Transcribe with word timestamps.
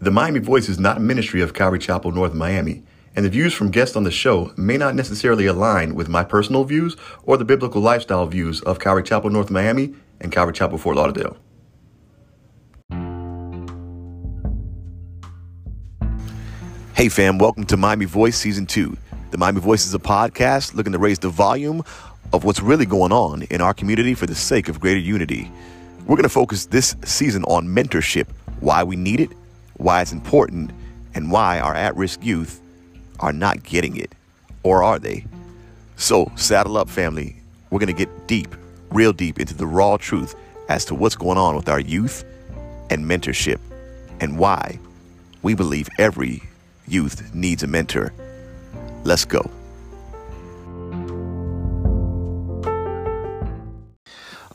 The 0.00 0.10
Miami 0.10 0.40
Voice 0.40 0.68
is 0.68 0.80
not 0.80 0.96
a 0.96 1.00
ministry 1.00 1.40
of 1.40 1.54
Calvary 1.54 1.78
Chapel, 1.78 2.10
North 2.10 2.34
Miami, 2.34 2.82
and 3.14 3.24
the 3.24 3.30
views 3.30 3.54
from 3.54 3.70
guests 3.70 3.94
on 3.94 4.02
the 4.02 4.10
show 4.10 4.52
may 4.56 4.76
not 4.76 4.96
necessarily 4.96 5.46
align 5.46 5.94
with 5.94 6.08
my 6.08 6.24
personal 6.24 6.64
views 6.64 6.96
or 7.22 7.36
the 7.36 7.44
biblical 7.44 7.80
lifestyle 7.80 8.26
views 8.26 8.60
of 8.62 8.80
Calvary 8.80 9.04
Chapel, 9.04 9.30
North 9.30 9.52
Miami 9.52 9.94
and 10.20 10.32
Calvary 10.32 10.52
Chapel, 10.52 10.78
Fort 10.78 10.96
Lauderdale. 10.96 11.36
Hey 16.94 17.08
fam, 17.08 17.38
welcome 17.38 17.64
to 17.64 17.76
Miami 17.76 18.04
Voice 18.04 18.36
Season 18.36 18.66
2. 18.66 18.96
The 19.30 19.38
Miami 19.38 19.60
Voice 19.60 19.86
is 19.86 19.94
a 19.94 20.00
podcast 20.00 20.74
looking 20.74 20.92
to 20.92 20.98
raise 20.98 21.20
the 21.20 21.28
volume 21.28 21.84
of 22.32 22.42
what's 22.42 22.60
really 22.60 22.84
going 22.84 23.12
on 23.12 23.42
in 23.42 23.60
our 23.60 23.72
community 23.72 24.14
for 24.14 24.26
the 24.26 24.34
sake 24.34 24.68
of 24.68 24.80
greater 24.80 24.98
unity. 24.98 25.52
We're 26.00 26.16
going 26.16 26.24
to 26.24 26.28
focus 26.28 26.66
this 26.66 26.96
season 27.04 27.44
on 27.44 27.68
mentorship, 27.68 28.26
why 28.58 28.82
we 28.82 28.96
need 28.96 29.20
it, 29.20 29.30
why 29.74 30.02
it's 30.02 30.12
important, 30.12 30.70
and 31.14 31.30
why 31.30 31.60
our 31.60 31.74
at 31.74 31.96
risk 31.96 32.24
youth 32.24 32.60
are 33.20 33.32
not 33.32 33.62
getting 33.62 33.96
it. 33.96 34.14
Or 34.62 34.82
are 34.82 34.98
they? 34.98 35.26
So, 35.96 36.30
saddle 36.36 36.76
up, 36.76 36.88
family. 36.88 37.36
We're 37.70 37.78
going 37.78 37.94
to 37.94 38.06
get 38.06 38.26
deep, 38.26 38.54
real 38.90 39.12
deep 39.12 39.38
into 39.38 39.54
the 39.54 39.66
raw 39.66 39.96
truth 39.96 40.34
as 40.68 40.84
to 40.86 40.94
what's 40.94 41.16
going 41.16 41.38
on 41.38 41.56
with 41.56 41.68
our 41.68 41.80
youth 41.80 42.24
and 42.90 43.04
mentorship 43.04 43.58
and 44.20 44.38
why 44.38 44.78
we 45.42 45.54
believe 45.54 45.88
every 45.98 46.42
youth 46.88 47.34
needs 47.34 47.62
a 47.62 47.66
mentor. 47.66 48.12
Let's 49.04 49.24
go. 49.24 49.50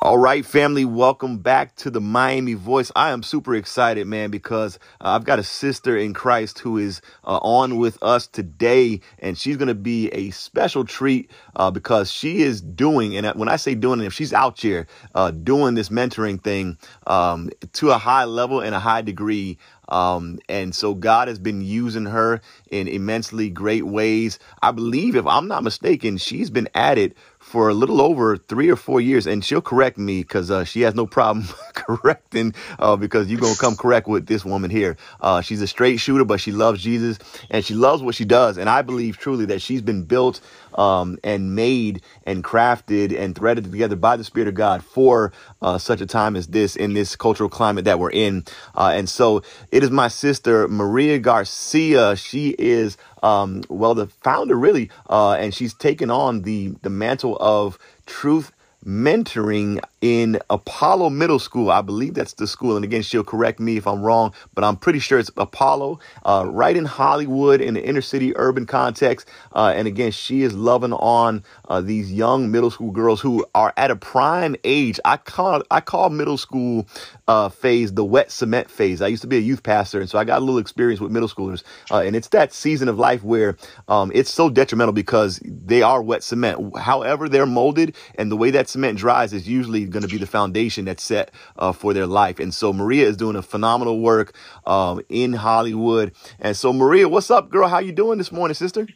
All 0.01 0.17
right, 0.17 0.45
family, 0.45 0.85
welcome 0.85 1.39
back 1.39 1.75
to 1.75 1.89
the 1.89 1.99
Miami 1.99 2.53
Voice. 2.53 2.89
I 2.95 3.11
am 3.11 3.21
super 3.21 3.53
excited, 3.53 4.07
man, 4.07 4.31
because 4.31 4.79
uh, 5.01 5.09
I've 5.09 5.25
got 5.25 5.39
a 5.39 5.43
sister 5.43 5.97
in 5.97 6.13
Christ 6.13 6.59
who 6.59 6.77
is 6.77 7.01
uh, 7.25 7.37
on 7.41 7.75
with 7.75 8.01
us 8.01 8.25
today, 8.25 9.01
and 9.19 9.37
she's 9.37 9.57
going 9.57 9.67
to 9.67 9.75
be 9.75 10.07
a 10.11 10.29
special 10.29 10.85
treat 10.85 11.29
uh, 11.57 11.69
because 11.69 12.09
she 12.09 12.43
is 12.43 12.61
doing, 12.61 13.17
and 13.17 13.27
when 13.37 13.49
I 13.49 13.57
say 13.57 13.75
doing, 13.75 13.99
if 13.99 14.13
she's 14.13 14.31
out 14.31 14.61
here 14.61 14.87
uh, 15.15 15.31
doing 15.31 15.75
this 15.75 15.89
mentoring 15.89 16.41
thing 16.41 16.77
um, 17.05 17.49
to 17.73 17.91
a 17.91 17.97
high 17.97 18.23
level 18.23 18.61
and 18.61 18.73
a 18.73 18.79
high 18.79 19.01
degree, 19.01 19.57
um, 19.89 20.39
and 20.47 20.73
so 20.73 20.93
God 20.93 21.27
has 21.27 21.39
been 21.39 21.61
using 21.61 22.05
her 22.05 22.39
in 22.71 22.87
immensely 22.87 23.49
great 23.49 23.85
ways. 23.85 24.39
I 24.61 24.71
believe, 24.71 25.15
if 25.15 25.25
I'm 25.25 25.47
not 25.47 25.63
mistaken, 25.63 26.17
she's 26.17 26.49
been 26.49 26.69
at 26.73 26.97
it 26.97 27.17
for 27.49 27.67
a 27.67 27.73
little 27.73 27.99
over 27.99 28.37
three 28.37 28.69
or 28.69 28.75
four 28.75 29.01
years, 29.01 29.25
and 29.25 29.43
she'll 29.43 29.59
correct 29.61 29.97
me 29.97 30.21
because 30.21 30.51
uh, 30.51 30.63
she 30.63 30.81
has 30.81 30.93
no 30.93 31.07
problem 31.17 31.47
correcting 31.73 32.53
uh, 32.77 32.95
because 32.95 33.27
you're 33.27 33.41
gonna 33.41 33.55
come 33.55 33.75
correct 33.75 34.07
with 34.07 34.27
this 34.27 34.45
woman 34.45 34.69
here. 34.69 34.97
Uh, 35.19 35.41
she's 35.41 35.61
a 35.61 35.67
straight 35.67 35.97
shooter, 35.97 36.23
but 36.23 36.39
she 36.39 36.51
loves 36.51 36.81
Jesus 36.83 37.17
and 37.49 37.65
she 37.65 37.73
loves 37.73 38.03
what 38.03 38.13
she 38.13 38.23
does, 38.25 38.59
and 38.59 38.69
I 38.69 38.83
believe 38.83 39.17
truly 39.17 39.45
that 39.47 39.63
she's 39.63 39.81
been 39.81 40.03
built 40.03 40.41
um, 40.75 41.17
and 41.23 41.55
made 41.55 42.01
and 42.25 42.43
crafted 42.43 43.17
and 43.17 43.35
threaded 43.35 43.65
together 43.71 43.95
by 43.95 44.17
the 44.17 44.23
Spirit 44.23 44.47
of 44.47 44.55
God 44.55 44.83
for 44.83 45.31
uh, 45.61 45.77
such 45.77 46.01
a 46.01 46.05
time 46.05 46.35
as 46.35 46.47
this 46.47 46.75
in 46.75 46.93
this 46.93 47.15
cultural 47.15 47.49
climate 47.49 47.85
that 47.85 47.99
we're 47.99 48.11
in. 48.11 48.43
Uh, 48.75 48.91
and 48.93 49.09
so 49.09 49.41
it 49.71 49.83
is 49.83 49.91
my 49.91 50.07
sister 50.07 50.67
Maria 50.67 51.19
Garcia. 51.19 52.15
She 52.15 52.55
is 52.57 52.97
um, 53.23 53.63
well 53.69 53.95
the 53.95 54.07
founder 54.07 54.55
really, 54.55 54.89
uh, 55.09 55.33
and 55.33 55.53
she's 55.53 55.73
taken 55.73 56.09
on 56.11 56.43
the 56.43 56.75
the 56.81 56.89
mantle 56.89 57.37
of 57.39 57.77
truth 58.05 58.51
mentoring 58.85 59.79
in 60.01 60.39
Apollo 60.49 61.09
Middle 61.09 61.39
School. 61.39 61.69
I 61.69 61.81
believe 61.81 62.13
that's 62.13 62.33
the 62.33 62.47
school. 62.47 62.75
And 62.75 62.85
again, 62.85 63.01
she'll 63.01 63.23
correct 63.23 63.59
me 63.59 63.77
if 63.77 63.85
I'm 63.85 64.01
wrong, 64.01 64.33
but 64.53 64.63
I'm 64.63 64.77
pretty 64.77 64.99
sure 64.99 65.19
it's 65.19 65.29
Apollo, 65.35 65.99
uh, 66.25 66.45
right 66.47 66.75
in 66.75 66.85
Hollywood 66.85 67.61
in 67.61 67.73
the 67.73 67.85
inner 67.85 68.01
city 68.01 68.35
urban 68.37 68.65
context. 68.65 69.27
Uh, 69.53 69.73
and 69.75 69.87
again, 69.87 70.11
she 70.11 70.43
is 70.43 70.53
loving 70.53 70.93
on 70.93 71.43
uh, 71.67 71.81
these 71.81 72.11
young 72.11 72.51
middle 72.51 72.71
school 72.71 72.91
girls 72.91 73.19
who 73.19 73.45
are 73.53 73.73
at 73.75 73.91
a 73.91 73.95
prime 73.95 74.55
age. 74.63 74.99
I 75.03 75.17
call 75.17 75.63
I 75.69 75.81
call 75.81 76.09
middle 76.09 76.37
school 76.37 76.87
uh, 77.27 77.49
phase 77.49 77.93
the 77.93 78.05
wet 78.05 78.31
cement 78.31 78.69
phase. 78.71 79.01
I 79.01 79.07
used 79.07 79.21
to 79.21 79.27
be 79.27 79.37
a 79.37 79.41
youth 79.41 79.63
pastor, 79.63 79.99
and 79.99 80.09
so 80.09 80.17
I 80.17 80.23
got 80.23 80.39
a 80.39 80.45
little 80.45 80.59
experience 80.59 81.01
with 81.01 81.11
middle 81.11 81.29
schoolers. 81.29 81.63
Uh, 81.91 81.99
and 81.99 82.15
it's 82.15 82.29
that 82.29 82.53
season 82.53 82.87
of 82.87 82.97
life 82.97 83.23
where 83.23 83.57
um, 83.89 84.11
it's 84.15 84.31
so 84.31 84.49
detrimental 84.49 84.93
because 84.93 85.41
they 85.43 85.81
are 85.81 86.01
wet 86.01 86.23
cement. 86.23 86.77
However, 86.77 87.27
they're 87.27 87.45
molded, 87.45 87.95
and 88.15 88.31
the 88.31 88.37
way 88.37 88.51
that 88.51 88.69
cement 88.69 88.78
dries 88.95 89.33
is 89.33 89.47
usually 89.47 89.85
going 89.85 90.03
to 90.03 90.09
be 90.09 90.17
the 90.17 90.27
foundation 90.27 90.85
that's 90.85 91.03
set 91.03 91.31
uh, 91.57 91.71
for 91.71 91.93
their 91.93 92.07
life. 92.07 92.39
And 92.39 92.53
so 92.53 92.73
Maria 92.73 93.07
is 93.07 93.17
doing 93.17 93.35
a 93.35 93.41
phenomenal 93.41 93.99
work 93.99 94.35
um, 94.65 95.01
in 95.09 95.33
Hollywood. 95.33 96.13
And 96.39 96.55
so 96.55 96.73
Maria, 96.73 97.07
what's 97.07 97.31
up, 97.31 97.49
girl? 97.49 97.67
How 97.67 97.79
you 97.79 97.91
doing 97.91 98.17
this 98.17 98.31
morning, 98.31 98.55
sister? 98.55 98.87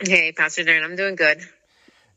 Hey, 0.00 0.32
Pastor 0.32 0.62
Darren, 0.62 0.84
I'm 0.84 0.96
doing 0.96 1.16
good. 1.16 1.40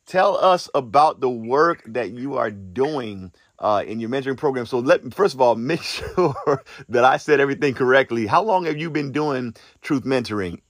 Tell 0.06 0.36
us 0.38 0.70
about 0.74 1.20
the 1.20 1.30
work 1.30 1.84
that 1.86 2.12
you 2.12 2.38
are 2.38 2.50
doing 2.52 3.32
uh, 3.60 3.84
in 3.86 4.00
your 4.00 4.10
mentoring 4.10 4.38
program. 4.38 4.66
So 4.66 4.80
let 4.80 5.14
first 5.14 5.36
of 5.36 5.42
all 5.42 5.56
make 5.56 5.84
sure 5.84 6.64
that 6.90 7.04
I 7.04 7.18
said 7.18 7.40
everything 7.40 7.74
correctly. 7.74 8.26
How 8.26 8.42
long 8.42 8.66
have 8.66 8.78
you 8.78 8.90
been 8.90 9.12
doing 9.12 9.56
truth 9.82 10.04
mentoring? 10.04 10.62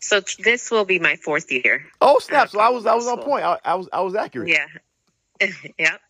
So 0.00 0.20
this 0.38 0.70
will 0.70 0.84
be 0.84 0.98
my 0.98 1.16
fourth 1.16 1.50
year. 1.50 1.86
Oh 2.00 2.18
snap! 2.20 2.50
So 2.50 2.60
I 2.60 2.68
was 2.68 2.86
I 2.86 2.94
was 2.94 3.06
on 3.06 3.22
point. 3.22 3.44
I, 3.44 3.58
I 3.64 3.74
was 3.74 3.88
I 3.92 4.02
was 4.02 4.14
accurate. 4.14 4.48
Yeah. 4.48 4.66
yep. 5.78 6.00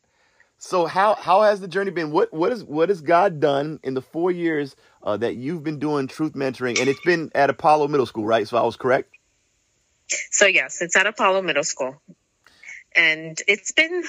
So 0.59 0.87
how 0.87 1.15
how 1.15 1.43
has 1.43 1.61
the 1.61 1.69
journey 1.69 1.91
been? 1.91 2.11
What 2.11 2.33
what 2.33 2.53
is 2.53 2.65
what 2.65 2.89
has 2.89 3.01
God 3.01 3.41
done 3.41 3.79
in 3.83 3.95
the 3.95 4.03
four 4.03 4.31
years 4.31 4.75
uh, 5.03 5.17
that 5.19 5.37
you've 5.37 5.63
been 5.63 5.79
doing 5.79 6.09
truth 6.09 6.33
mentoring? 6.33 6.81
And 6.81 6.89
it's 6.89 7.01
been 7.05 7.31
at 7.35 7.51
Apollo 7.51 7.89
Middle 7.89 8.07
School, 8.07 8.25
right? 8.25 8.49
So 8.49 8.57
I 8.57 8.63
was 8.63 8.77
correct. 8.77 9.13
So 10.31 10.47
yes, 10.47 10.81
it's 10.81 10.97
at 10.97 11.07
Apollo 11.07 11.43
Middle 11.43 11.65
School, 11.65 12.01
and 12.95 13.41
it's 13.47 13.73
been 13.73 14.05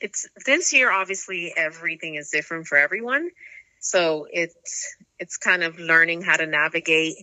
it's 0.00 0.28
this 0.46 0.72
year. 0.72 0.92
Obviously, 0.92 1.52
everything 1.56 2.14
is 2.14 2.30
different 2.30 2.66
for 2.66 2.78
everyone, 2.78 3.30
so 3.80 4.26
it's 4.30 4.94
it's 5.18 5.38
kind 5.38 5.62
of 5.64 5.78
learning 5.78 6.22
how 6.22 6.36
to 6.36 6.46
navigate 6.46 7.16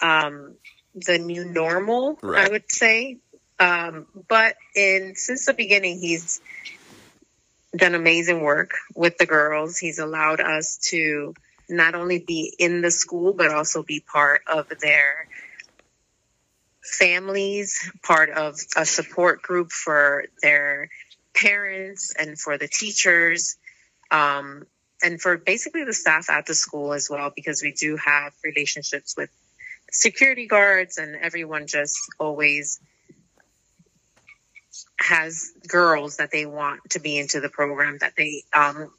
um, 0.00 0.56
the 0.94 1.18
new 1.18 1.44
normal. 1.44 2.18
Right. 2.22 2.46
I 2.46 2.50
would 2.50 2.70
say, 2.70 3.18
um, 3.58 4.06
but 4.28 4.56
in 4.74 5.14
since 5.16 5.46
the 5.46 5.54
beginning, 5.54 5.98
he's 5.98 6.40
done 7.76 7.94
amazing 7.94 8.40
work 8.40 8.72
with 8.94 9.18
the 9.18 9.26
girls. 9.26 9.78
He's 9.78 9.98
allowed 9.98 10.40
us 10.40 10.78
to 10.90 11.34
not 11.68 11.94
only 11.94 12.18
be 12.18 12.54
in 12.58 12.80
the 12.80 12.90
school, 12.90 13.32
but 13.32 13.50
also 13.50 13.82
be 13.82 14.00
part 14.00 14.42
of 14.46 14.68
their 14.80 15.28
families, 16.82 17.90
part 18.02 18.30
of 18.30 18.56
a 18.76 18.86
support 18.86 19.42
group 19.42 19.70
for 19.70 20.24
their 20.42 20.88
parents 21.34 22.14
and 22.18 22.38
for 22.38 22.56
the 22.56 22.68
teachers, 22.68 23.56
um, 24.10 24.66
and 25.02 25.20
for 25.20 25.36
basically 25.36 25.84
the 25.84 25.92
staff 25.92 26.30
at 26.30 26.46
the 26.46 26.54
school 26.54 26.92
as 26.92 27.08
well, 27.10 27.30
because 27.34 27.62
we 27.62 27.72
do 27.72 27.96
have 27.96 28.32
relationships 28.42 29.14
with 29.16 29.30
security 29.90 30.46
guards 30.46 30.98
and 30.98 31.16
everyone 31.16 31.66
just 31.66 31.98
always 32.18 32.80
has 34.98 35.52
girls 35.66 36.16
that 36.16 36.30
they 36.30 36.46
want 36.46 36.80
to 36.90 37.00
be 37.00 37.18
into 37.18 37.40
the 37.40 37.48
program 37.48 37.98
that 38.00 38.14
they 38.16 38.42
um, 38.54 38.92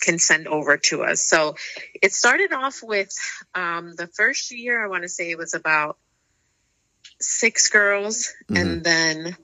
can 0.00 0.18
send 0.18 0.46
over 0.46 0.76
to 0.76 1.02
us. 1.02 1.20
So 1.20 1.56
it 2.00 2.12
started 2.12 2.52
off 2.52 2.82
with 2.82 3.14
um, 3.54 3.94
the 3.96 4.06
first 4.06 4.50
year, 4.50 4.82
I 4.82 4.88
want 4.88 5.02
to 5.02 5.08
say 5.08 5.30
it 5.30 5.38
was 5.38 5.54
about 5.54 5.96
six 7.20 7.68
girls. 7.68 8.32
Mm-hmm. 8.48 8.56
And 8.56 8.84
then 8.84 9.36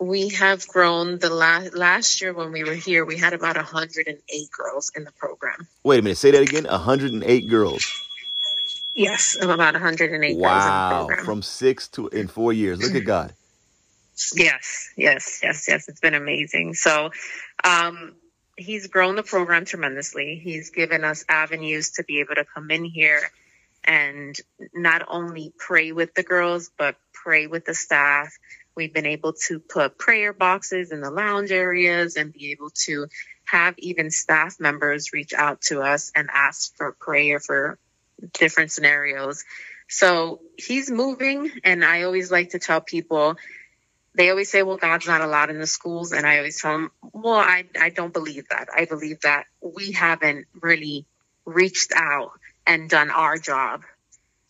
we 0.00 0.30
have 0.30 0.66
grown 0.66 1.18
the 1.18 1.30
last 1.30 1.74
last 1.74 2.20
year 2.20 2.32
when 2.32 2.52
we 2.52 2.64
were 2.64 2.74
here, 2.74 3.04
we 3.04 3.18
had 3.18 3.34
about 3.34 3.56
108 3.56 4.50
girls 4.50 4.90
in 4.96 5.04
the 5.04 5.12
program. 5.12 5.68
Wait 5.84 5.98
a 5.98 6.02
minute, 6.02 6.16
say 6.16 6.30
that 6.30 6.42
again 6.42 6.64
108 6.64 7.48
girls. 7.48 7.86
Yes, 8.94 9.36
about 9.40 9.74
108 9.74 10.36
wow. 10.36 11.08
From 11.24 11.42
six 11.42 11.86
to 11.88 12.08
in 12.08 12.28
four 12.28 12.52
years. 12.52 12.82
Look 12.82 12.94
at 12.94 13.04
God. 13.06 13.34
Yes, 14.34 14.90
yes, 14.96 15.40
yes, 15.42 15.66
yes. 15.68 15.88
It's 15.88 16.00
been 16.00 16.14
amazing. 16.14 16.74
So, 16.74 17.10
um, 17.64 18.14
he's 18.56 18.86
grown 18.88 19.16
the 19.16 19.22
program 19.22 19.64
tremendously. 19.64 20.40
He's 20.42 20.70
given 20.70 21.04
us 21.04 21.24
avenues 21.28 21.92
to 21.92 22.04
be 22.04 22.20
able 22.20 22.34
to 22.34 22.44
come 22.44 22.70
in 22.70 22.84
here 22.84 23.20
and 23.84 24.36
not 24.74 25.02
only 25.08 25.52
pray 25.58 25.92
with 25.92 26.14
the 26.14 26.22
girls, 26.22 26.70
but 26.78 26.96
pray 27.12 27.46
with 27.46 27.64
the 27.64 27.74
staff. 27.74 28.32
We've 28.76 28.92
been 28.92 29.06
able 29.06 29.32
to 29.48 29.58
put 29.58 29.98
prayer 29.98 30.32
boxes 30.32 30.92
in 30.92 31.00
the 31.00 31.10
lounge 31.10 31.50
areas 31.50 32.16
and 32.16 32.32
be 32.32 32.52
able 32.52 32.70
to 32.84 33.06
have 33.44 33.74
even 33.78 34.10
staff 34.10 34.56
members 34.60 35.12
reach 35.12 35.32
out 35.34 35.62
to 35.62 35.80
us 35.82 36.12
and 36.14 36.28
ask 36.32 36.76
for 36.76 36.92
prayer 36.92 37.40
for 37.40 37.78
different 38.34 38.70
scenarios. 38.70 39.44
So 39.88 40.40
he's 40.56 40.90
moving, 40.90 41.50
and 41.64 41.84
I 41.84 42.02
always 42.02 42.30
like 42.30 42.50
to 42.50 42.58
tell 42.60 42.80
people 42.80 43.36
they 44.14 44.30
always 44.30 44.50
say, 44.50 44.62
well, 44.62 44.76
God's 44.76 45.06
not 45.06 45.20
allowed 45.20 45.50
in 45.50 45.58
the 45.58 45.66
schools. 45.66 46.12
And 46.12 46.26
I 46.26 46.38
always 46.38 46.60
tell 46.60 46.72
them, 46.72 46.90
well, 47.12 47.34
I, 47.34 47.64
I 47.80 47.90
don't 47.90 48.12
believe 48.12 48.48
that. 48.50 48.68
I 48.74 48.84
believe 48.84 49.20
that 49.20 49.44
we 49.62 49.92
haven't 49.92 50.46
really 50.60 51.06
reached 51.44 51.92
out 51.94 52.32
and 52.66 52.90
done 52.90 53.10
our 53.10 53.38
job 53.38 53.82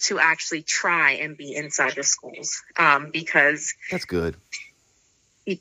to 0.00 0.18
actually 0.18 0.62
try 0.62 1.12
and 1.12 1.36
be 1.36 1.54
inside 1.54 1.94
the 1.94 2.02
schools 2.02 2.62
um, 2.76 3.10
because 3.12 3.74
that's 3.90 4.06
good 4.06 4.36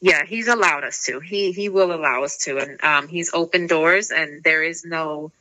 yeah 0.01 0.23
he's 0.25 0.47
allowed 0.47 0.83
us 0.83 1.03
to 1.05 1.19
he 1.19 1.51
he 1.51 1.67
will 1.69 1.93
allow 1.93 2.23
us 2.23 2.37
to 2.37 2.57
and 2.57 2.83
um, 2.83 3.07
he's 3.07 3.31
opened 3.33 3.69
doors 3.69 4.11
and 4.11 4.43
there 4.43 4.63
is 4.63 4.85
no 4.85 5.31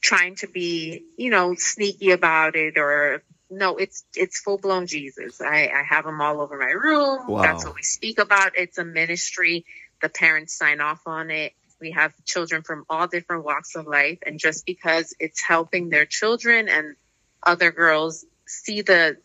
trying 0.00 0.34
to 0.34 0.46
be 0.46 1.04
you 1.16 1.30
know 1.30 1.54
sneaky 1.56 2.10
about 2.10 2.56
it 2.56 2.78
or 2.78 3.22
no 3.50 3.76
it's 3.76 4.04
it's 4.14 4.40
full-blown 4.40 4.86
jesus 4.86 5.40
i 5.40 5.70
i 5.74 5.82
have 5.82 6.04
them 6.04 6.20
all 6.20 6.40
over 6.40 6.56
my 6.58 6.70
room 6.70 7.26
wow. 7.26 7.42
that's 7.42 7.64
what 7.64 7.74
we 7.74 7.82
speak 7.82 8.18
about 8.18 8.52
it's 8.56 8.78
a 8.78 8.84
ministry 8.84 9.64
the 10.02 10.08
parents 10.08 10.56
sign 10.56 10.80
off 10.80 11.00
on 11.06 11.30
it 11.30 11.52
we 11.80 11.92
have 11.92 12.12
children 12.24 12.62
from 12.62 12.84
all 12.88 13.06
different 13.06 13.44
walks 13.44 13.74
of 13.74 13.86
life 13.86 14.18
and 14.24 14.38
just 14.38 14.66
because 14.66 15.14
it's 15.18 15.42
helping 15.42 15.88
their 15.88 16.06
children 16.06 16.68
and 16.68 16.94
other 17.42 17.70
girls 17.70 18.24
see 18.46 18.82
the 18.82 19.16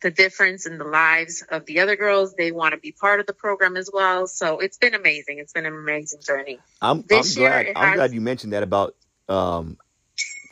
the 0.00 0.10
difference 0.10 0.66
in 0.66 0.78
the 0.78 0.84
lives 0.84 1.42
of 1.50 1.66
the 1.66 1.80
other 1.80 1.96
girls. 1.96 2.34
They 2.34 2.52
want 2.52 2.72
to 2.72 2.78
be 2.78 2.92
part 2.92 3.20
of 3.20 3.26
the 3.26 3.32
program 3.32 3.76
as 3.76 3.90
well. 3.92 4.26
So 4.26 4.58
it's 4.60 4.78
been 4.78 4.94
amazing. 4.94 5.38
It's 5.38 5.52
been 5.52 5.66
an 5.66 5.74
amazing 5.74 6.20
journey. 6.20 6.58
I'm, 6.80 7.04
I'm 7.10 7.22
glad. 7.34 7.66
I'm 7.74 7.88
has, 7.88 7.94
glad 7.96 8.12
you 8.12 8.20
mentioned 8.20 8.52
that 8.52 8.62
about 8.62 8.94
um, 9.28 9.78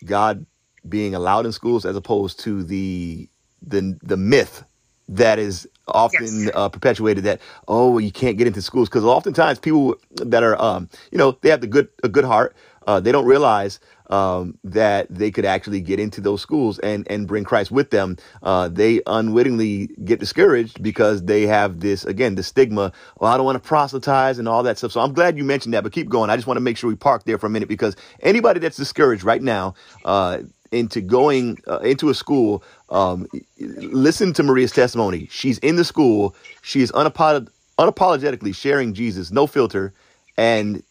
God 0.05 0.47
being 0.88 1.15
allowed 1.15 1.47
in 1.47 1.53
schools 1.53 1.85
as 1.85 1.97
opposed 1.97 2.41
to 2.41 2.62
the 2.62 3.29
the 3.62 3.99
the 4.03 4.17
myth 4.17 4.65
that 5.09 5.38
is 5.38 5.69
often 5.88 6.44
yes. 6.44 6.50
uh, 6.55 6.69
perpetuated 6.69 7.25
that 7.25 7.41
oh 7.69 7.99
you 7.99 8.11
can't 8.11 8.38
get 8.38 8.47
into 8.47 8.61
schools 8.61 8.88
because 8.88 9.05
oftentimes 9.05 9.59
people 9.59 9.94
that 10.17 10.43
are 10.43 10.61
um, 10.61 10.88
you 11.12 11.19
know 11.19 11.37
they 11.43 11.49
have 11.49 11.61
the 11.61 11.67
good 11.67 11.88
a 12.03 12.09
good 12.09 12.25
heart 12.25 12.56
uh, 12.87 13.00
they 13.00 13.12
don't 13.12 13.27
realize 13.27 13.81
um, 14.11 14.56
that 14.62 15.09
they 15.11 15.31
could 15.31 15.44
actually 15.44 15.81
get 15.81 15.99
into 15.99 16.21
those 16.21 16.41
schools 16.41 16.79
and 16.79 17.06
and 17.11 17.27
bring 17.27 17.44
Christ 17.44 17.71
with 17.71 17.91
them. 17.91 18.17
Uh, 18.43 18.69
they 18.69 19.00
unwittingly 19.06 19.88
get 20.05 20.21
discouraged 20.21 20.83
because 20.83 21.25
they 21.25 21.43
have 21.43 21.81
this 21.81 22.05
again 22.05 22.37
the 22.37 22.43
stigma. 22.43 22.93
Well, 23.19 23.33
I 23.33 23.37
don't 23.37 23.47
want 23.47 23.62
to 23.62 23.69
proselytize 23.69 24.38
and 24.38 24.49
all 24.49 24.62
that 24.62 24.79
stuff. 24.79 24.93
So 24.93 25.00
I'm 25.00 25.12
glad 25.12 25.37
you 25.37 25.44
mentioned 25.44 25.75
that. 25.75 25.83
But 25.83 25.93
keep 25.93 26.09
going. 26.09 26.31
I 26.31 26.37
just 26.37 26.47
want 26.47 26.56
to 26.56 26.62
make 26.62 26.77
sure 26.77 26.88
we 26.88 26.97
park 26.97 27.25
there 27.25 27.38
for 27.38 27.47
a 27.47 27.50
minute 27.50 27.69
because 27.69 27.97
anybody 28.21 28.61
that's 28.61 28.77
discouraged 28.77 29.25
right 29.25 29.43
now. 29.43 29.75
Uh, 30.05 30.38
into 30.78 31.00
going 31.00 31.58
uh, 31.67 31.78
into 31.78 32.08
a 32.08 32.14
school, 32.14 32.62
um, 32.90 33.26
listen 33.58 34.32
to 34.34 34.43
Maria's 34.43 34.73
testimony. 34.73 35.28
She's 35.31 35.58
in 35.58 35.76
the 35.76 35.84
school. 35.84 36.34
She 36.62 36.82
is 36.82 36.93
unapolog- 36.93 37.49
unapologetically 37.78 38.55
sharing 38.55 38.94
Jesus, 38.94 39.31
no 39.31 39.46
filter, 39.46 39.93
and 40.37 40.82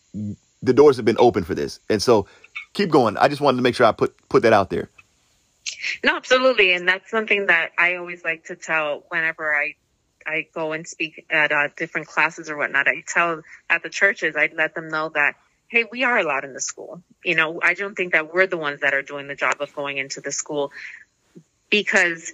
the 0.62 0.74
doors 0.74 0.98
have 0.98 1.06
been 1.06 1.18
open 1.20 1.44
for 1.44 1.56
this. 1.56 1.80
And 1.90 2.02
so 2.02 2.28
keep 2.74 2.90
going. 2.90 3.18
I 3.18 3.28
just 3.28 3.42
wanted 3.42 3.58
to 3.58 3.64
make 3.64 3.76
sure 3.76 3.86
I 3.86 3.92
put 3.92 4.16
put 4.30 4.44
that 4.44 4.54
out 4.54 4.70
there. 4.70 4.90
No, 6.04 6.16
absolutely, 6.16 6.74
and 6.74 6.88
that's 6.88 7.10
something 7.10 7.48
that 7.48 7.72
I 7.78 7.96
always 7.96 8.24
like 8.24 8.46
to 8.46 8.56
tell 8.56 9.04
whenever 9.10 9.54
I 9.54 9.76
I 10.26 10.48
go 10.54 10.74
and 10.74 10.88
speak 10.88 11.26
at 11.30 11.52
uh, 11.52 11.70
different 11.78 12.08
classes 12.08 12.50
or 12.50 12.58
whatnot. 12.58 12.88
I 12.88 13.04
tell 13.08 13.42
at 13.70 13.84
the 13.84 13.90
churches, 13.90 14.36
I 14.36 14.50
let 14.56 14.74
them 14.74 14.90
know 14.90 15.10
that 15.14 15.36
hey, 15.68 15.86
we 15.92 16.04
are 16.04 16.18
allowed 16.18 16.46
in 16.46 16.54
the 16.54 16.62
school. 16.62 17.02
You 17.24 17.36
know, 17.36 17.60
I 17.62 17.74
don't 17.74 17.96
think 17.96 18.14
that 18.14 18.34
we're 18.34 18.48
the 18.48 18.58
ones 18.58 18.82
that 18.82 18.94
are 18.94 19.02
doing 19.02 19.28
the 19.28 19.36
job 19.36 19.56
of 19.60 19.74
going 19.74 19.98
into 19.98 20.22
the 20.22 20.32
school 20.32 20.72
because, 21.70 22.32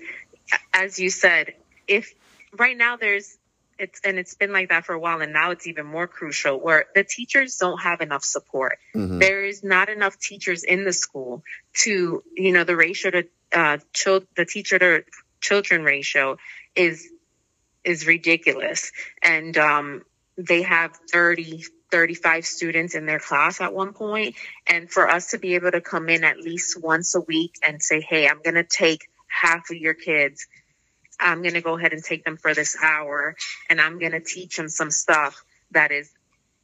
as 0.73 0.99
you 0.99 1.09
said, 1.09 1.53
if 1.87 2.13
right 2.57 2.77
now 2.77 2.97
there's 2.97 3.37
it's 3.81 3.99
and 4.03 4.19
it's 4.19 4.35
been 4.35 4.53
like 4.53 4.69
that 4.69 4.85
for 4.85 4.93
a 4.93 4.99
while 4.99 5.21
and 5.21 5.33
now 5.33 5.51
it's 5.51 5.65
even 5.65 5.85
more 5.85 6.07
crucial 6.07 6.59
where 6.59 6.85
the 6.93 7.03
teachers 7.03 7.57
don't 7.57 7.81
have 7.81 8.01
enough 8.01 8.23
support 8.23 8.77
mm-hmm. 8.93 9.17
there 9.17 9.43
is 9.43 9.63
not 9.63 9.89
enough 9.89 10.19
teachers 10.19 10.63
in 10.63 10.83
the 10.83 10.93
school 10.93 11.43
to 11.73 12.23
you 12.35 12.51
know 12.51 12.63
the 12.63 12.75
ratio 12.75 13.09
to 13.09 13.27
uh 13.53 13.77
child, 13.91 14.27
the 14.35 14.45
teacher 14.45 14.77
to 14.77 15.03
children 15.39 15.83
ratio 15.83 16.37
is 16.75 17.09
is 17.83 18.05
ridiculous 18.05 18.91
and 19.23 19.57
um 19.57 20.03
they 20.37 20.61
have 20.61 20.95
30 21.11 21.63
35 21.91 22.45
students 22.45 22.95
in 22.95 23.05
their 23.05 23.19
class 23.19 23.61
at 23.61 23.73
one 23.73 23.93
point 23.93 24.35
and 24.65 24.89
for 24.89 25.09
us 25.09 25.31
to 25.31 25.37
be 25.37 25.55
able 25.55 25.71
to 25.71 25.81
come 25.81 26.09
in 26.09 26.23
at 26.23 26.39
least 26.39 26.81
once 26.81 27.15
a 27.15 27.21
week 27.21 27.55
and 27.65 27.83
say 27.83 28.01
hey 28.01 28.27
i'm 28.27 28.41
going 28.41 28.55
to 28.55 28.63
take 28.63 29.07
half 29.27 29.69
of 29.69 29.77
your 29.77 29.93
kids 29.93 30.47
I'm 31.21 31.41
going 31.41 31.53
to 31.53 31.61
go 31.61 31.77
ahead 31.77 31.93
and 31.93 32.03
take 32.03 32.25
them 32.25 32.37
for 32.37 32.53
this 32.53 32.75
hour 32.81 33.35
and 33.69 33.79
I'm 33.79 33.99
going 33.99 34.11
to 34.13 34.19
teach 34.19 34.57
them 34.57 34.69
some 34.69 34.91
stuff 34.91 35.43
that 35.71 35.91
is 35.91 36.11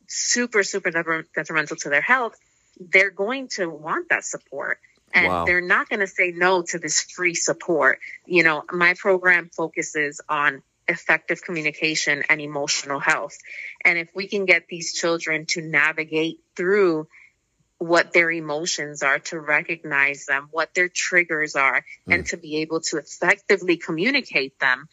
super, 0.08 0.64
super 0.64 0.92
detrimental 0.92 1.78
to 1.78 1.90
their 1.90 2.02
health. 2.02 2.36
They're 2.80 3.12
going 3.12 3.50
to 3.50 3.70
want 3.70 4.10
that 4.10 4.26
support 4.26 4.80
and 5.14 5.28
wow. 5.28 5.46
they're 5.46 5.62
not 5.62 5.90
going 5.90 6.00
to 6.00 6.08
say 6.08 6.32
no 6.32 6.64
to 6.64 6.80
this 6.80 7.02
free 7.02 7.36
support. 7.36 8.00
You 8.26 8.44
know, 8.44 8.64
my 8.72 8.96
program 8.96 9.50
focuses 9.56 10.22
on 10.28 10.64
effective 10.88 11.42
communication 11.42 12.24
and 12.30 12.40
emotional 12.42 13.00
health. 13.00 13.38
And 13.84 13.98
if 13.98 14.10
we 14.16 14.28
can 14.28 14.46
get 14.46 14.68
these 14.68 14.94
children 14.94 15.46
to 15.48 15.62
navigate 15.62 16.40
through 16.56 17.08
what 17.78 18.12
their 18.12 18.32
emotions 18.32 19.04
are, 19.04 19.20
to 19.20 19.40
recognize 19.40 20.26
them, 20.26 20.48
what 20.52 20.74
their 20.74 20.90
triggers 20.90 21.56
are, 21.56 21.86
mm. 22.08 22.14
and 22.14 22.26
to 22.28 22.38
be 22.38 22.58
able 22.58 22.82
to 22.82 22.98
effectively 22.98 23.78
communicate 23.78 24.60
them. 24.60 24.88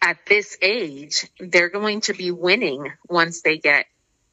At 0.00 0.18
this 0.26 0.56
age, 0.60 1.28
they're 1.38 1.68
going 1.68 2.02
to 2.02 2.12
be 2.12 2.30
winning 2.30 2.92
once 3.08 3.42
they 3.42 3.58
get 3.58 3.86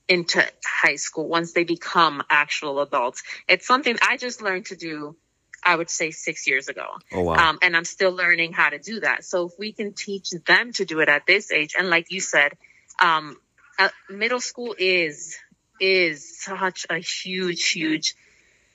into 0.08 0.44
high 0.66 0.96
school, 0.96 1.28
once 1.28 1.54
they 1.54 1.64
become 1.64 2.24
actual 2.30 2.82
adults. 2.82 3.22
It's 3.48 3.68
something 3.68 3.96
I 4.02 4.18
just 4.18 4.42
learned 4.42 4.66
to 4.68 4.76
do, 4.76 5.16
I 5.64 5.76
would 5.76 5.90
say 5.90 6.12
six 6.12 6.48
years 6.48 6.68
ago. 6.68 6.86
Oh, 7.12 7.22
wow. 7.22 7.50
Um, 7.50 7.60
and 7.62 7.76
I'm 7.76 7.86
still 7.86 8.12
learning 8.12 8.54
how 8.54 8.70
to 8.70 8.80
do 8.80 9.02
that. 9.02 9.24
So 9.26 9.48
if 9.48 9.54
we 9.60 9.72
can 9.72 9.94
teach 9.94 10.30
them 10.32 10.72
to 10.74 10.86
do 10.86 11.00
it 11.00 11.10
at 11.10 11.26
this 11.26 11.52
age, 11.52 11.76
and 11.78 11.90
like 11.90 12.12
you 12.12 12.22
said, 12.22 12.54
um, 13.02 13.38
uh, 13.78 13.90
middle 14.10 14.42
school 14.42 14.76
is 14.78 15.38
is 15.80 16.42
such 16.42 16.86
a 16.90 17.00
huge, 17.00 17.70
huge 17.70 18.16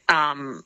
um, 0.08 0.64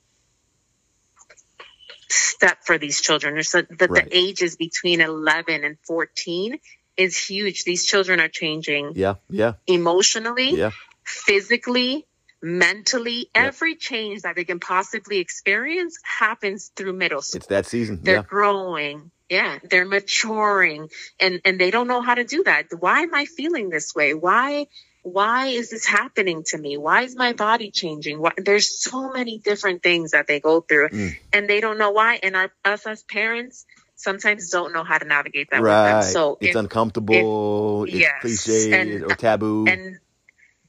step 2.09 2.59
for 2.65 2.79
these 2.79 3.01
children. 3.01 3.35
There's 3.35 3.55
a, 3.55 3.63
the, 3.63 3.89
right. 3.89 4.05
the 4.05 4.17
ages 4.17 4.57
between 4.57 5.01
11 5.01 5.65
and 5.65 5.77
14 5.85 6.59
is 6.97 7.17
huge. 7.17 7.65
These 7.65 7.85
children 7.85 8.21
are 8.21 8.29
changing. 8.29 8.93
Yeah, 8.95 9.15
yeah. 9.29 9.55
Emotionally, 9.67 10.57
yeah. 10.57 10.71
physically, 11.05 12.07
mentally, 12.43 13.31
every 13.35 13.77
change 13.77 14.23
that 14.23 14.37
they 14.37 14.45
can 14.45 14.61
possibly 14.61 15.19
experience 15.19 15.99
happens 16.03 16.71
through 16.75 16.93
middle 16.93 17.23
school. 17.23 17.39
It's 17.39 17.47
that 17.47 17.67
season. 17.67 18.01
They're 18.03 18.17
yeah. 18.17 18.23
growing. 18.23 19.11
Yeah, 19.29 19.59
they're 19.63 19.85
maturing 19.85 20.89
and 21.21 21.43
and 21.45 21.61
they 21.61 21.71
don't 21.71 21.87
know 21.87 22.01
how 22.01 22.15
to 22.15 22.25
do 22.25 22.45
that. 22.45 22.69
Why 22.79 23.03
am 23.03 23.15
I 23.15 23.27
feeling 23.27 23.69
this 23.69 23.95
way? 23.95 24.15
Why 24.15 24.69
why 25.03 25.47
is 25.47 25.71
this 25.71 25.87
happening 25.87 26.45
to 26.47 26.59
me? 26.59 26.77
Why 26.77 27.03
is 27.03 27.15
my 27.15 27.33
body 27.33 27.71
changing? 27.71 28.21
Why? 28.21 28.33
There's 28.37 28.83
so 28.83 29.11
many 29.11 29.39
different 29.39 29.83
things 29.83 30.13
that 30.13 30.27
they 30.27 30.41
go 30.41 30.61
through 30.61 30.89
mm. 30.89 31.17
and 31.33 31.49
they 31.49 31.61
don't 31.61 31.79
know 31.79 31.91
why. 31.91 32.19
And 32.23 32.37
our, 32.37 32.51
us 32.65 32.87
as 32.87 33.03
parents 33.03 33.67
sometimes 33.97 34.51
don't 34.51 34.73
know 34.73 34.85
how 34.85 34.99
to 34.99 35.05
navigate 35.05 35.51
that 35.51 35.61
right. 35.61 35.97
with 35.97 36.05
them. 36.05 36.13
So 36.13 36.39
it's 36.41 36.51
if, 36.51 36.57
uncomfortable, 36.57 37.85
if, 37.85 37.95
it's 37.95 38.01
yes, 38.01 38.21
cliche 38.21 38.81
and, 38.81 39.05
or 39.05 39.15
taboo. 39.15 39.67
And 39.67 39.99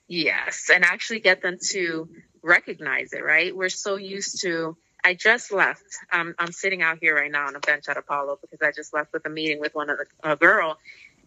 yes, 0.10 0.70
and 0.74 0.84
actually 0.84 1.22
get 1.22 1.42
them 1.42 1.58
to 1.70 2.10
recognize 2.42 3.13
it, 3.13 3.24
right? 3.24 3.56
We're 3.56 3.70
so 3.70 3.96
used 3.96 4.42
to, 4.42 4.75
I 5.04 5.13
just 5.13 5.54
left. 5.54 5.86
Um, 6.12 6.36
I'm 6.38 6.51
sitting 6.51 6.82
out 6.82 6.98
here 7.00 7.16
right 7.16 7.32
now 7.32 7.48
on 7.48 7.56
a 7.56 7.60
bench 7.60 7.86
at 7.88 7.96
Apollo 7.96 8.39
because 8.42 8.60
I 8.62 8.72
just 8.72 8.94
left 8.94 9.13
with 9.13 9.25
a 9.25 9.30
meeting 9.30 9.62
with 9.62 9.74
one 9.74 9.89
of 9.89 9.98
the, 9.98 10.32
a 10.32 10.36
girl 10.36 10.78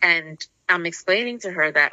and 0.02 0.44
I'm 0.68 0.84
explaining 0.84 1.38
to 1.40 1.50
her 1.50 1.70
that 1.70 1.92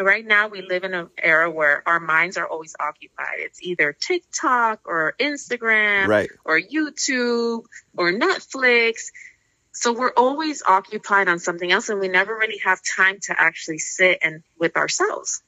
right 0.00 0.26
now 0.26 0.48
we 0.48 0.62
live 0.62 0.82
in 0.84 0.94
an 0.94 1.10
era 1.22 1.50
where 1.50 1.82
our 1.86 2.00
minds 2.00 2.38
are 2.38 2.46
always 2.46 2.74
occupied. 2.80 3.36
It's 3.38 3.62
either 3.62 3.92
TikTok 3.92 4.80
or 4.86 5.14
Instagram 5.20 6.08
right. 6.08 6.30
or 6.44 6.58
YouTube 6.58 7.64
or 7.96 8.12
Netflix. 8.12 9.10
So 9.72 9.92
we're 9.92 10.12
always 10.16 10.62
occupied 10.66 11.28
on 11.28 11.38
something 11.38 11.70
else 11.70 11.90
and 11.90 12.00
we 12.00 12.08
never 12.08 12.34
really 12.34 12.58
have 12.64 12.80
time 12.96 13.18
to 13.24 13.34
actually 13.38 13.78
sit 13.78 14.18
and 14.22 14.42
with 14.58 14.76
ourselves. 14.76 15.42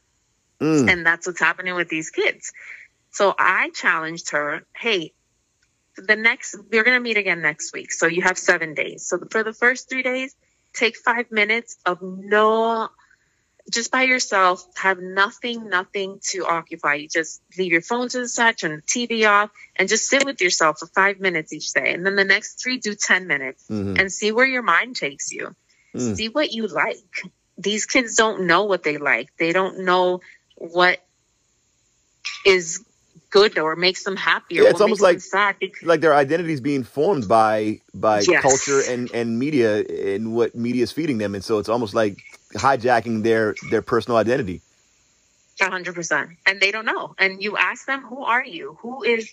Mm. 0.62 0.90
And 0.90 1.06
that's 1.06 1.26
what's 1.26 1.40
happening 1.40 1.74
with 1.74 1.88
these 1.88 2.10
kids. 2.10 2.52
So 3.10 3.34
I 3.38 3.70
challenged 3.70 4.30
her, 4.30 4.64
hey, 4.76 5.12
the 5.96 6.16
next, 6.16 6.56
we're 6.70 6.84
going 6.84 6.96
to 6.96 7.00
meet 7.00 7.16
again 7.16 7.42
next 7.42 7.72
week. 7.72 7.92
So 7.92 8.06
you 8.06 8.22
have 8.22 8.38
seven 8.38 8.74
days. 8.74 9.06
So 9.06 9.18
for 9.30 9.42
the 9.42 9.52
first 9.52 9.90
three 9.90 10.02
days, 10.02 10.34
take 10.72 10.96
five 10.96 11.30
minutes 11.30 11.76
of 11.84 11.98
no 12.00 12.88
just 13.70 13.92
by 13.92 14.02
yourself, 14.02 14.66
have 14.76 14.98
nothing, 14.98 15.68
nothing 15.68 16.18
to 16.30 16.44
occupy 16.46 16.94
you. 16.94 17.08
Just 17.08 17.40
leave 17.56 17.70
your 17.70 17.80
phone 17.80 18.08
to 18.08 18.18
the 18.18 18.28
side, 18.28 18.58
turn 18.58 18.76
the 18.76 18.82
TV 18.82 19.28
off, 19.28 19.50
and 19.76 19.88
just 19.88 20.08
sit 20.08 20.24
with 20.24 20.40
yourself 20.40 20.80
for 20.80 20.86
five 20.86 21.20
minutes 21.20 21.52
each 21.52 21.72
day. 21.72 21.92
And 21.92 22.04
then 22.04 22.16
the 22.16 22.24
next 22.24 22.60
three, 22.60 22.78
do 22.78 22.94
10 22.94 23.26
minutes 23.26 23.64
mm-hmm. 23.68 24.00
and 24.00 24.12
see 24.12 24.32
where 24.32 24.46
your 24.46 24.62
mind 24.62 24.96
takes 24.96 25.30
you. 25.30 25.54
Mm. 25.94 26.16
See 26.16 26.28
what 26.28 26.52
you 26.52 26.66
like. 26.66 27.22
These 27.56 27.86
kids 27.86 28.16
don't 28.16 28.46
know 28.46 28.64
what 28.64 28.82
they 28.82 28.98
like. 28.98 29.36
They 29.36 29.52
don't 29.52 29.84
know 29.84 30.20
what 30.62 30.98
is 32.46 32.84
good 33.30 33.58
or 33.58 33.74
makes 33.76 34.04
them 34.04 34.16
happy 34.16 34.60
or 34.60 34.64
Yeah, 34.64 34.70
it's 34.70 34.80
almost 34.80 35.00
like- 35.02 35.20
like 35.82 36.00
their 36.00 36.14
identity 36.14 36.52
is 36.52 36.60
being 36.60 36.84
formed 36.84 37.26
by 37.28 37.80
by 37.94 38.20
Yes. 38.22 38.42
culture 38.42 38.80
and 38.80 39.10
and 39.12 39.38
media 39.38 39.82
and 40.14 40.34
what 40.34 40.54
media 40.54 40.82
is 40.84 40.92
feeding 40.92 41.18
them 41.18 41.34
and 41.34 41.42
so 41.44 41.58
it's 41.58 41.68
almost 41.68 41.94
like 41.94 42.16
hijacking 42.54 43.22
their 43.22 43.54
their 43.70 43.82
personal 43.82 44.16
identity 44.18 44.62
hundred 45.60 45.94
percent. 45.94 46.30
And 46.46 46.60
they 46.60 46.70
don't 46.70 46.84
know. 46.84 47.14
And 47.18 47.42
you 47.42 47.56
ask 47.56 47.86
them, 47.86 48.02
who 48.02 48.24
are 48.24 48.44
you? 48.44 48.78
Who 48.82 49.02
is, 49.04 49.32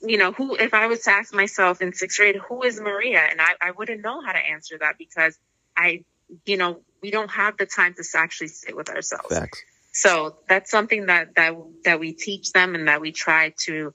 you 0.00 0.18
know, 0.18 0.32
who, 0.32 0.56
if 0.56 0.74
I 0.74 0.86
was 0.86 1.02
to 1.02 1.10
ask 1.12 1.32
myself 1.32 1.80
in 1.80 1.92
sixth 1.92 2.18
grade, 2.18 2.36
who 2.36 2.62
is 2.64 2.80
Maria? 2.80 3.20
And 3.30 3.40
I, 3.40 3.52
I 3.60 3.70
wouldn't 3.70 4.02
know 4.02 4.20
how 4.20 4.32
to 4.32 4.38
answer 4.38 4.78
that 4.80 4.94
because 4.98 5.38
I, 5.76 6.04
you 6.46 6.56
know, 6.56 6.80
we 7.02 7.10
don't 7.10 7.30
have 7.30 7.56
the 7.56 7.66
time 7.66 7.94
to 7.94 8.04
actually 8.16 8.48
sit 8.48 8.74
with 8.76 8.88
ourselves. 8.88 9.28
facts 9.28 9.62
So 9.92 10.38
that's 10.48 10.70
something 10.70 11.06
that, 11.06 11.34
that, 11.36 11.54
that 11.84 12.00
we 12.00 12.12
teach 12.12 12.52
them 12.52 12.74
and 12.74 12.88
that 12.88 13.00
we 13.00 13.12
try 13.12 13.54
to, 13.64 13.92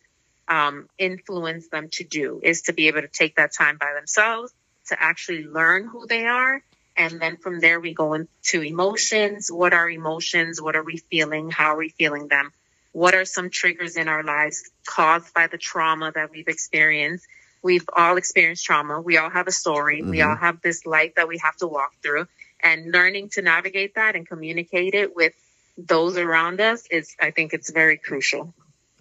um, 0.47 0.87
influence 0.97 1.67
them 1.69 1.89
to 1.93 2.03
do 2.03 2.39
is 2.41 2.63
to 2.63 2.73
be 2.73 2.87
able 2.87 3.01
to 3.01 3.07
take 3.07 3.35
that 3.35 3.53
time 3.53 3.77
by 3.77 3.93
themselves 3.95 4.53
to 4.87 5.01
actually 5.01 5.43
learn 5.45 5.87
who 5.87 6.07
they 6.07 6.25
are. 6.25 6.61
And 6.95 7.19
then 7.21 7.37
from 7.37 7.59
there, 7.59 7.79
we 7.79 7.93
go 7.93 8.13
into 8.13 8.61
emotions. 8.61 9.49
What 9.51 9.73
are 9.73 9.89
emotions? 9.89 10.61
What 10.61 10.75
are 10.75 10.83
we 10.83 10.97
feeling? 11.11 11.49
How 11.49 11.73
are 11.73 11.77
we 11.77 11.89
feeling 11.89 12.27
them? 12.27 12.51
What 12.91 13.13
are 13.13 13.25
some 13.25 13.49
triggers 13.49 13.97
in 13.97 14.07
our 14.07 14.23
lives 14.23 14.63
caused 14.87 15.33
by 15.33 15.47
the 15.47 15.57
trauma 15.57 16.11
that 16.15 16.31
we've 16.31 16.47
experienced? 16.47 17.25
We've 17.61 17.87
all 17.95 18.17
experienced 18.17 18.65
trauma. 18.65 19.01
We 19.01 19.17
all 19.17 19.29
have 19.29 19.47
a 19.47 19.51
story. 19.51 20.01
We 20.01 20.19
Mhm. 20.19 20.29
all 20.29 20.35
have 20.37 20.61
this 20.61 20.85
life 20.85 21.13
that 21.15 21.27
we 21.27 21.37
have 21.39 21.57
to 21.57 21.67
walk 21.67 21.91
through. 22.01 22.27
And 22.61 22.91
learning 22.91 23.29
to 23.33 23.41
navigate 23.43 23.95
that 23.95 24.15
and 24.15 24.27
communicate 24.27 24.95
it 24.95 25.15
with 25.15 25.33
those 25.77 26.17
around 26.17 26.61
us 26.61 26.83
is, 26.91 27.15
I 27.19 27.31
think, 27.31 27.53
it's 27.53 27.71
very 27.71 27.97
crucial. 27.97 28.53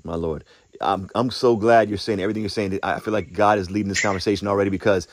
my 0.05 0.15
lord 0.17 0.45
i'm 0.81 1.09
i'm 1.15 1.31
so 1.31 1.57
glad 1.57 1.89
you're 1.91 1.99
saying 1.99 2.21
everything 2.21 2.43
you're 2.43 2.51
saying 2.51 2.79
i 2.83 3.01
feel 3.01 3.13
like 3.13 3.33
god 3.33 3.59
is 3.59 3.71
leading 3.71 3.89
this 3.91 4.01
conversation 4.01 4.49
already 4.49 4.71
because 4.71 5.09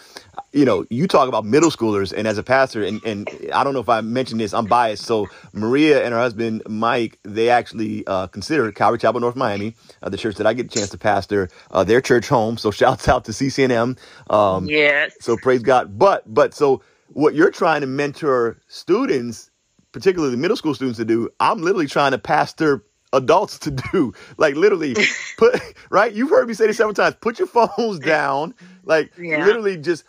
you 0.53 0.65
know 0.65 0.85
you 0.89 1.07
talk 1.07 1.29
about 1.29 1.45
middle 1.45 1.69
schoolers 1.71 2.13
and 2.17 2.27
as 2.27 2.37
a 2.37 2.43
pastor 2.43 2.83
and 2.83 3.03
and 3.05 3.29
i 3.53 3.63
don't 3.63 3.73
know 3.73 3.81
if 3.81 3.89
i 3.89 4.01
mentioned 4.01 4.39
this 4.41 4.53
i'm 4.53 4.65
biased 4.67 5.05
so 5.05 5.27
maria 5.53 6.03
and 6.05 6.13
her 6.13 6.19
husband 6.19 6.63
mike 6.67 7.19
they 7.23 7.49
actually 7.49 8.05
uh, 8.07 8.27
consider 8.27 8.71
calvary 8.71 8.99
chapel 8.99 9.21
north 9.21 9.35
miami 9.35 9.75
uh, 10.03 10.09
the 10.09 10.17
church 10.17 10.37
that 10.37 10.47
i 10.47 10.53
get 10.53 10.67
a 10.67 10.69
chance 10.69 10.89
to 10.91 10.97
pastor 10.97 11.49
uh, 11.71 11.83
their 11.83 12.01
church 12.01 12.29
home 12.29 12.57
so 12.57 12.71
shouts 12.81 13.07
out 13.09 13.25
to 13.25 13.31
ccnm 13.33 13.97
um, 14.31 14.65
Yes. 14.69 15.13
So 15.21 15.37
praise 15.37 15.63
God. 15.63 15.97
But 15.99 16.33
but 16.33 16.53
so 16.55 16.83
what 17.09 17.35
you're 17.35 17.51
trying 17.51 17.81
to 17.81 17.87
mentor 17.87 18.59
students, 18.67 19.51
particularly 19.93 20.35
the 20.35 20.41
middle 20.41 20.57
school 20.57 20.75
students 20.75 20.99
to 20.99 21.05
do, 21.05 21.29
I'm 21.41 21.61
literally 21.63 21.87
trying 21.87 22.13
to 22.13 22.19
pastor 22.19 22.85
adults 23.13 23.59
to 23.61 23.71
do. 23.71 24.13
Like 24.37 24.55
literally 24.57 24.97
put 25.37 25.61
right? 25.91 26.13
You've 26.13 26.31
heard 26.31 26.49
me 26.49 26.55
say 26.55 26.67
this 26.67 26.77
several 26.77 26.95
times. 26.95 27.17
Put 27.21 27.39
your 27.39 27.49
phones 27.49 28.01
down. 28.01 28.55
Like 28.85 29.13
Yeah. 29.19 29.43
literally 29.45 29.77
just 29.77 30.05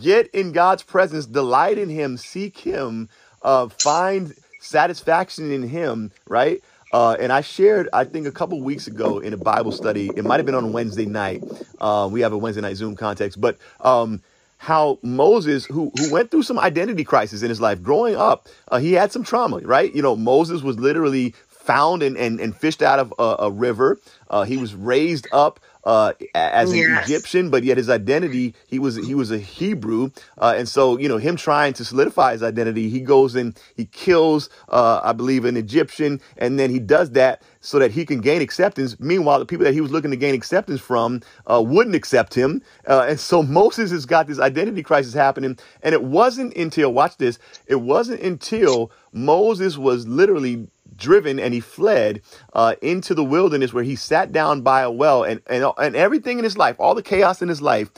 get 0.00 0.28
in 0.34 0.52
God's 0.52 0.84
presence, 0.84 1.26
delight 1.26 1.78
in 1.78 1.90
him, 1.90 2.18
seek 2.18 2.58
him, 2.58 3.10
uh, 3.42 3.68
find 3.68 4.34
satisfaction 4.58 5.52
in 5.52 5.64
him, 5.68 6.12
right? 6.28 6.62
Uh, 6.92 7.16
and 7.20 7.32
I 7.32 7.42
shared, 7.42 7.88
I 7.92 8.04
think, 8.04 8.26
a 8.28 8.32
couple 8.32 8.62
weeks 8.62 8.88
ago 8.88 9.20
in 9.20 9.34
a 9.34 9.38
Bible 9.38 9.72
study. 9.72 10.10
It 10.16 10.24
might 10.24 10.38
have 10.38 10.46
been 10.46 10.56
on 10.56 10.72
Wednesday 10.72 11.06
night. 11.06 11.44
Uh, 11.78 12.08
we 12.12 12.22
have 12.22 12.32
a 12.34 12.38
Wednesday 12.38 12.62
night 12.62 12.76
Zoom 12.76 12.96
context, 12.96 13.40
but 13.40 13.58
um, 13.80 14.22
how 14.64 14.98
Moses, 15.02 15.66
who 15.66 15.92
who 15.98 16.10
went 16.10 16.30
through 16.30 16.42
some 16.42 16.58
identity 16.58 17.04
crisis 17.04 17.42
in 17.42 17.50
his 17.50 17.60
life 17.60 17.82
growing 17.82 18.16
up, 18.16 18.48
uh, 18.68 18.78
he 18.78 18.94
had 18.94 19.12
some 19.12 19.22
trauma, 19.22 19.58
right? 19.58 19.94
You 19.94 20.00
know, 20.00 20.16
Moses 20.16 20.62
was 20.62 20.78
literally 20.78 21.34
found 21.48 22.02
and 22.02 22.16
and, 22.16 22.40
and 22.40 22.56
fished 22.56 22.80
out 22.80 22.98
of 22.98 23.12
a, 23.18 23.36
a 23.40 23.50
river. 23.50 23.98
Uh, 24.30 24.44
he 24.44 24.56
was 24.56 24.74
raised 24.74 25.28
up 25.32 25.60
uh, 25.84 26.12
as 26.34 26.72
an 26.72 26.78
Yes. 26.78 27.04
Egyptian, 27.04 27.50
but 27.50 27.64
yet 27.64 27.78
his 27.78 27.90
identity 27.90 28.54
he 28.68 28.78
was 28.78 28.96
he 28.96 29.14
was 29.14 29.30
a 29.30 29.38
Hebrew, 29.38 30.10
uh, 30.38 30.54
and 30.56 30.68
so 30.68 30.98
you 30.98 31.08
know 31.08 31.18
him 31.18 31.36
trying 31.36 31.74
to 31.74 31.84
solidify 31.84 32.32
his 32.32 32.42
identity, 32.42 32.90
he 32.90 33.00
goes 33.00 33.34
and 33.36 33.58
he 33.76 33.86
kills, 33.86 34.50
uh, 34.70 35.00
I 35.04 35.12
believe, 35.12 35.44
an 35.44 35.56
Egyptian, 35.56 36.20
and 36.38 36.58
then 36.58 36.70
he 36.70 36.78
does 36.80 37.12
that 37.12 37.42
so 37.60 37.78
that 37.78 37.92
he 37.92 38.06
can 38.06 38.20
gain 38.20 38.42
acceptance. 38.42 38.98
Meanwhile, 39.00 39.40
the 39.40 39.46
people 39.46 39.64
that 39.64 39.74
he 39.74 39.80
was 39.80 39.92
looking 39.92 40.10
to 40.12 40.16
gain 40.18 40.34
acceptance 40.34 40.80
from 40.80 41.22
uh, 41.46 41.62
wouldn't 41.66 41.96
accept 41.96 42.34
him, 42.34 42.62
uh, 42.88 43.06
and 43.08 43.20
so 43.20 43.42
Moses 43.60 43.90
has 43.92 44.06
got 44.06 44.26
this 44.28 44.40
identity 44.40 44.82
crisis 44.82 45.14
happening, 45.14 45.58
and 45.82 45.94
it 45.94 46.04
wasn't 46.04 46.56
until 46.56 46.92
watch 46.92 47.16
this, 47.18 47.38
it 47.66 47.76
wasn't 47.76 48.20
until 48.22 48.90
Moses 49.12 49.78
was 49.78 50.06
literally 50.08 50.68
driven 50.96 51.38
and 51.40 51.54
he 51.54 51.60
fled 51.60 52.20
uh, 52.52 52.74
into 52.82 53.14
the 53.14 53.24
wilderness 53.24 53.72
where 53.72 53.84
he 53.84 53.96
sat 53.96 54.32
down 54.32 54.62
by 54.62 54.82
a 54.82 54.90
well 54.90 55.24
and, 55.24 55.40
and 55.46 55.64
and 55.78 55.96
everything 55.96 56.38
in 56.38 56.44
his 56.44 56.56
life 56.58 56.76
all 56.78 56.94
the 56.94 57.02
chaos 57.02 57.42
in 57.42 57.48
his 57.48 57.60
life 57.62 57.90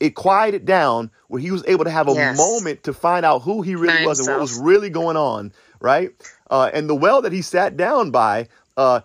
it 0.00 0.14
quieted 0.14 0.64
down 0.64 1.10
where 1.28 1.40
he 1.40 1.50
was 1.50 1.64
able 1.66 1.84
to 1.84 1.90
have 1.90 2.08
a 2.08 2.14
Yes. 2.14 2.36
moment 2.36 2.82
to 2.84 2.92
find 2.92 3.26
out 3.26 3.40
who 3.42 3.62
he 3.62 3.74
really 3.74 3.98
By 3.98 4.06
was 4.06 4.20
and 4.20 4.28
what 4.28 4.40
was 4.40 4.52
really 4.54 4.90
going 4.90 5.16
on 5.16 5.52
right? 5.80 6.10
Uh, 6.50 6.70
and 6.72 6.88
the 6.88 6.94
well 6.94 7.22
that 7.22 7.32
he 7.32 7.42
sat 7.42 7.76
down 7.76 8.10
by 8.10 8.48
uh, 8.76 9.00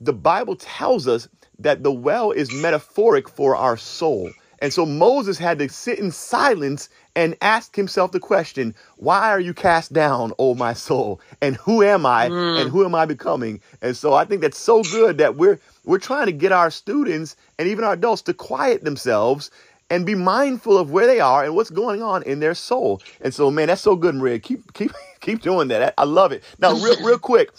the 0.00 0.12
bible 0.12 0.56
tells 0.56 1.06
us 1.08 1.28
that 1.58 1.82
the 1.82 1.92
well 1.92 2.30
is 2.32 2.50
metaphoric 2.62 3.28
for 3.28 3.56
our 3.56 3.76
soul 3.76 4.30
and 4.60 4.72
so 4.72 4.86
moses 4.86 5.38
had 5.38 5.58
to 5.58 5.68
sit 5.68 5.98
in 5.98 6.10
silence 6.10 6.88
and 7.16 7.34
ask 7.40 7.74
himself 7.74 8.12
the 8.12 8.20
question, 8.20 8.74
why 8.98 9.30
are 9.30 9.40
you 9.40 9.54
cast 9.54 9.92
down, 9.94 10.34
oh 10.38 10.54
my 10.54 10.74
soul? 10.74 11.18
And 11.40 11.56
who 11.56 11.82
am 11.82 12.04
I 12.04 12.28
hmm. 12.28 12.34
and 12.34 12.70
who 12.70 12.84
am 12.84 12.94
I 12.94 13.06
becoming? 13.06 13.60
And 13.80 13.96
so 13.96 14.12
I 14.12 14.26
think 14.26 14.42
that's 14.42 14.58
so 14.58 14.82
good 14.84 15.18
that 15.18 15.36
we're 15.36 15.58
we're 15.84 15.98
trying 15.98 16.26
to 16.26 16.32
get 16.32 16.52
our 16.52 16.70
students 16.70 17.34
and 17.58 17.66
even 17.66 17.84
our 17.84 17.94
adults 17.94 18.22
to 18.22 18.34
quiet 18.34 18.84
themselves 18.84 19.50
and 19.88 20.04
be 20.04 20.14
mindful 20.14 20.76
of 20.76 20.90
where 20.90 21.06
they 21.06 21.20
are 21.20 21.42
and 21.42 21.56
what's 21.56 21.70
going 21.70 22.02
on 22.02 22.22
in 22.24 22.40
their 22.40 22.54
soul. 22.54 23.00
And 23.22 23.32
so 23.32 23.50
man, 23.50 23.68
that's 23.68 23.82
so 23.82 23.96
good, 23.96 24.14
Maria. 24.14 24.38
Keep 24.38 24.74
keep 24.74 24.92
keep 25.20 25.40
doing 25.40 25.68
that. 25.68 25.94
I, 25.98 26.02
I 26.02 26.04
love 26.04 26.32
it. 26.32 26.44
Now, 26.58 26.74
real 26.74 27.02
real 27.02 27.18
quick, 27.18 27.50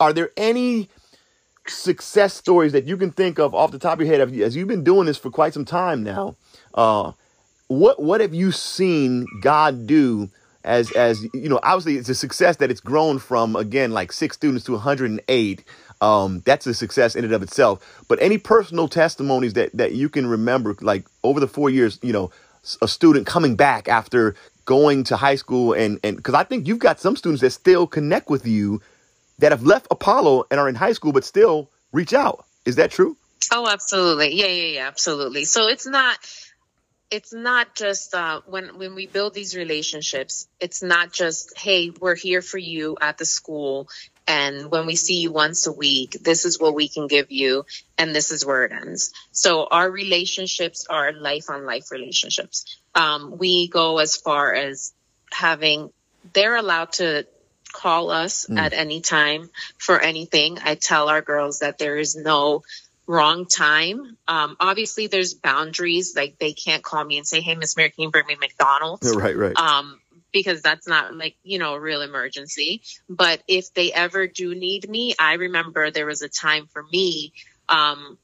are 0.00 0.14
there 0.14 0.30
any 0.38 0.88
success 1.70 2.34
stories 2.34 2.72
that 2.72 2.86
you 2.86 2.96
can 2.96 3.10
think 3.10 3.38
of 3.38 3.54
off 3.54 3.70
the 3.70 3.78
top 3.78 4.00
of 4.00 4.06
your 4.06 4.16
head 4.16 4.40
as 4.40 4.56
you've 4.56 4.68
been 4.68 4.84
doing 4.84 5.06
this 5.06 5.18
for 5.18 5.30
quite 5.30 5.54
some 5.54 5.64
time 5.64 6.02
now? 6.02 6.36
Uh, 6.74 7.12
what 7.68 8.02
what 8.02 8.20
have 8.20 8.34
you 8.34 8.50
seen 8.50 9.26
God 9.42 9.86
do 9.86 10.30
as 10.64 10.90
as 10.92 11.22
you 11.34 11.48
know 11.48 11.60
obviously 11.62 11.96
it's 11.96 12.08
a 12.08 12.14
success 12.14 12.56
that 12.56 12.70
it's 12.70 12.80
grown 12.80 13.18
from 13.18 13.54
again 13.56 13.92
like 13.92 14.10
six 14.10 14.36
students 14.36 14.64
to 14.64 14.72
108 14.72 15.64
um 16.00 16.42
that's 16.44 16.66
a 16.66 16.74
success 16.74 17.14
in 17.14 17.24
and 17.24 17.32
of 17.32 17.42
itself 17.42 18.04
but 18.08 18.20
any 18.20 18.38
personal 18.38 18.88
testimonies 18.88 19.52
that 19.52 19.70
that 19.76 19.92
you 19.92 20.08
can 20.08 20.26
remember 20.26 20.74
like 20.80 21.06
over 21.22 21.38
the 21.40 21.46
four 21.46 21.70
years 21.70 21.98
you 22.02 22.12
know 22.12 22.30
a 22.82 22.88
student 22.88 23.26
coming 23.26 23.54
back 23.54 23.88
after 23.88 24.34
going 24.64 25.04
to 25.04 25.16
high 25.16 25.36
school 25.36 25.72
and 25.72 26.00
and 26.02 26.16
because 26.16 26.34
i 26.34 26.42
think 26.42 26.66
you've 26.66 26.78
got 26.78 26.98
some 26.98 27.16
students 27.16 27.40
that 27.40 27.50
still 27.50 27.86
connect 27.86 28.28
with 28.28 28.46
you 28.46 28.80
that 29.38 29.52
have 29.52 29.62
left 29.62 29.86
apollo 29.90 30.44
and 30.50 30.60
are 30.60 30.68
in 30.68 30.74
high 30.74 30.92
school 30.92 31.12
but 31.12 31.24
still 31.24 31.70
reach 31.92 32.12
out 32.12 32.44
is 32.64 32.76
that 32.76 32.90
true 32.90 33.16
Oh, 33.50 33.68
absolutely. 33.68 34.34
Yeah, 34.34 34.46
yeah, 34.46 34.74
yeah, 34.74 34.86
absolutely. 34.88 35.44
So 35.44 35.68
it's 35.68 35.86
not 35.86 36.18
it's 37.10 37.32
not 37.32 37.74
just 37.74 38.14
uh, 38.14 38.42
when 38.46 38.78
when 38.78 38.94
we 38.94 39.06
build 39.06 39.34
these 39.34 39.56
relationships. 39.56 40.46
It's 40.60 40.82
not 40.82 41.12
just 41.12 41.56
hey, 41.56 41.90
we're 41.90 42.16
here 42.16 42.42
for 42.42 42.58
you 42.58 42.96
at 43.00 43.16
the 43.16 43.24
school, 43.24 43.88
and 44.26 44.70
when 44.70 44.86
we 44.86 44.96
see 44.96 45.20
you 45.20 45.32
once 45.32 45.66
a 45.66 45.72
week, 45.72 46.16
this 46.22 46.44
is 46.44 46.60
what 46.60 46.74
we 46.74 46.88
can 46.88 47.06
give 47.06 47.30
you, 47.30 47.64
and 47.96 48.14
this 48.14 48.30
is 48.30 48.44
where 48.44 48.64
it 48.64 48.72
ends. 48.72 49.12
So 49.32 49.66
our 49.70 49.90
relationships 49.90 50.86
are 50.90 51.12
life 51.12 51.48
on 51.48 51.64
life 51.64 51.90
relationships. 51.90 52.78
Um, 52.94 53.38
we 53.38 53.68
go 53.68 53.98
as 53.98 54.16
far 54.16 54.52
as 54.52 54.92
having 55.32 55.90
they're 56.34 56.56
allowed 56.56 56.92
to 56.92 57.26
call 57.72 58.10
us 58.10 58.46
Mm. 58.48 58.58
at 58.58 58.72
any 58.72 59.00
time 59.00 59.50
for 59.78 60.00
anything. 60.00 60.58
I 60.62 60.74
tell 60.74 61.08
our 61.08 61.22
girls 61.22 61.60
that 61.60 61.78
there 61.78 61.96
is 61.96 62.16
no 62.16 62.62
wrong 63.06 63.46
time. 63.46 64.16
Um, 64.28 64.56
obviously, 64.60 65.06
there's 65.06 65.34
boundaries. 65.34 66.14
Like 66.14 66.38
they 66.38 66.52
can't 66.52 66.82
call 66.82 67.04
me 67.04 67.16
and 67.18 67.26
say, 67.26 67.40
"Hey, 67.40 67.54
Miss 67.54 67.76
Mary, 67.76 67.90
can 67.90 68.02
you 68.02 68.10
bring 68.10 68.26
me 68.26 68.36
McDonald's?" 68.36 69.12
right 69.16 69.36
right 69.36 69.56
um, 69.56 69.98
because 70.32 70.60
that's 70.62 70.86
not 70.86 71.14
like 71.14 71.36
you 71.42 71.58
know 71.58 71.74
a 71.74 71.80
real 71.80 72.02
emergency. 72.02 72.82
But 73.08 73.42
if 73.48 73.72
they 73.74 73.92
ever 73.92 74.26
do 74.26 74.54
need 74.54 74.88
me, 74.88 75.14
I 75.18 75.34
remember 75.34 75.90
there 75.90 76.06
was 76.06 76.22
a 76.22 76.28
time 76.28 76.66
for 76.66 76.82
me 76.82 77.32
um, 77.68 78.18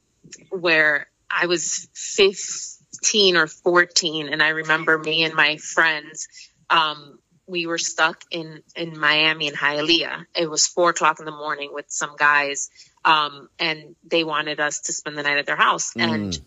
where 0.49 1.07
I 1.29 1.47
was 1.47 1.87
15 1.93 3.37
or 3.37 3.47
14, 3.47 4.29
and 4.29 4.41
I 4.41 4.49
remember 4.49 4.97
me 4.97 5.23
and 5.23 5.33
my 5.33 5.57
friends. 5.57 6.27
Um, 6.69 7.19
we 7.47 7.67
were 7.67 7.77
stuck 7.77 8.23
in 8.31 8.61
in 8.75 8.97
Miami 8.99 9.47
in 9.47 9.53
Hialeah. 9.53 10.25
It 10.35 10.49
was 10.49 10.67
four 10.67 10.89
o'clock 10.91 11.19
in 11.19 11.25
the 11.25 11.31
morning 11.31 11.71
with 11.73 11.85
some 11.89 12.15
guys, 12.17 12.69
um, 13.03 13.49
and 13.59 13.95
they 14.03 14.23
wanted 14.23 14.59
us 14.59 14.81
to 14.81 14.93
spend 14.93 15.17
the 15.17 15.23
night 15.23 15.37
at 15.37 15.45
their 15.45 15.55
house. 15.55 15.93
And 15.97 16.33
Mm. 16.33 16.41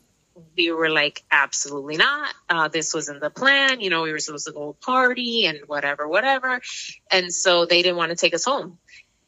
we 0.56 0.70
were 0.72 0.88
like, 0.90 1.22
absolutely 1.30 1.96
not. 1.96 2.34
Uh, 2.48 2.68
this 2.68 2.94
wasn't 2.94 3.20
the 3.20 3.30
plan. 3.30 3.80
You 3.80 3.90
know, 3.90 4.02
we 4.02 4.12
were 4.12 4.18
supposed 4.18 4.46
to 4.46 4.52
go 4.52 4.76
party 4.84 5.46
and 5.46 5.58
whatever, 5.66 6.06
whatever. 6.08 6.60
And 7.10 7.32
so 7.32 7.66
they 7.66 7.82
didn't 7.82 7.96
want 7.96 8.10
to 8.10 8.16
take 8.16 8.34
us 8.34 8.44
home. 8.44 8.78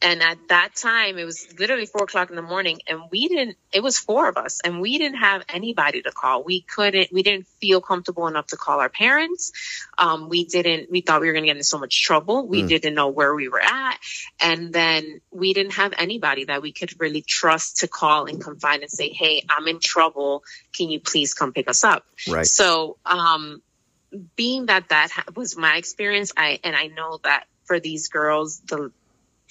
And 0.03 0.23
at 0.23 0.37
that 0.49 0.75
time, 0.75 1.19
it 1.19 1.25
was 1.25 1.47
literally 1.59 1.85
four 1.85 2.03
o'clock 2.03 2.31
in 2.31 2.35
the 2.35 2.41
morning, 2.41 2.79
and 2.87 3.01
we 3.11 3.27
didn't. 3.27 3.57
It 3.71 3.83
was 3.83 3.99
four 3.99 4.27
of 4.27 4.37
us, 4.37 4.59
and 4.63 4.81
we 4.81 4.97
didn't 4.97 5.19
have 5.19 5.43
anybody 5.47 6.01
to 6.01 6.11
call. 6.11 6.43
We 6.43 6.61
couldn't. 6.61 7.11
We 7.11 7.21
didn't 7.21 7.47
feel 7.59 7.81
comfortable 7.81 8.27
enough 8.27 8.47
to 8.47 8.57
call 8.57 8.79
our 8.79 8.89
parents. 8.89 9.51
Um, 9.99 10.27
we 10.27 10.45
didn't. 10.45 10.89
We 10.89 11.01
thought 11.01 11.21
we 11.21 11.27
were 11.27 11.33
going 11.33 11.43
to 11.43 11.47
get 11.47 11.57
into 11.57 11.65
so 11.65 11.77
much 11.77 12.01
trouble. 12.01 12.47
We 12.47 12.63
mm. 12.63 12.67
didn't 12.67 12.95
know 12.95 13.09
where 13.09 13.35
we 13.35 13.47
were 13.47 13.61
at, 13.61 13.99
and 14.41 14.73
then 14.73 15.21
we 15.29 15.53
didn't 15.53 15.73
have 15.73 15.93
anybody 15.97 16.45
that 16.45 16.63
we 16.63 16.71
could 16.71 16.99
really 16.99 17.21
trust 17.21 17.77
to 17.77 17.87
call 17.87 18.25
and 18.25 18.43
confide 18.43 18.81
and 18.81 18.89
say, 18.89 19.09
"Hey, 19.09 19.45
I'm 19.49 19.67
in 19.67 19.79
trouble. 19.79 20.43
Can 20.73 20.89
you 20.89 20.99
please 20.99 21.35
come 21.35 21.53
pick 21.53 21.69
us 21.69 21.83
up?" 21.83 22.05
Right. 22.27 22.47
So, 22.47 22.97
um, 23.05 23.61
being 24.35 24.65
that 24.65 24.89
that 24.89 25.11
was 25.35 25.55
my 25.55 25.75
experience, 25.75 26.31
I 26.35 26.59
and 26.63 26.75
I 26.75 26.87
know 26.87 27.19
that 27.23 27.45
for 27.65 27.79
these 27.79 28.07
girls, 28.07 28.59
the 28.61 28.91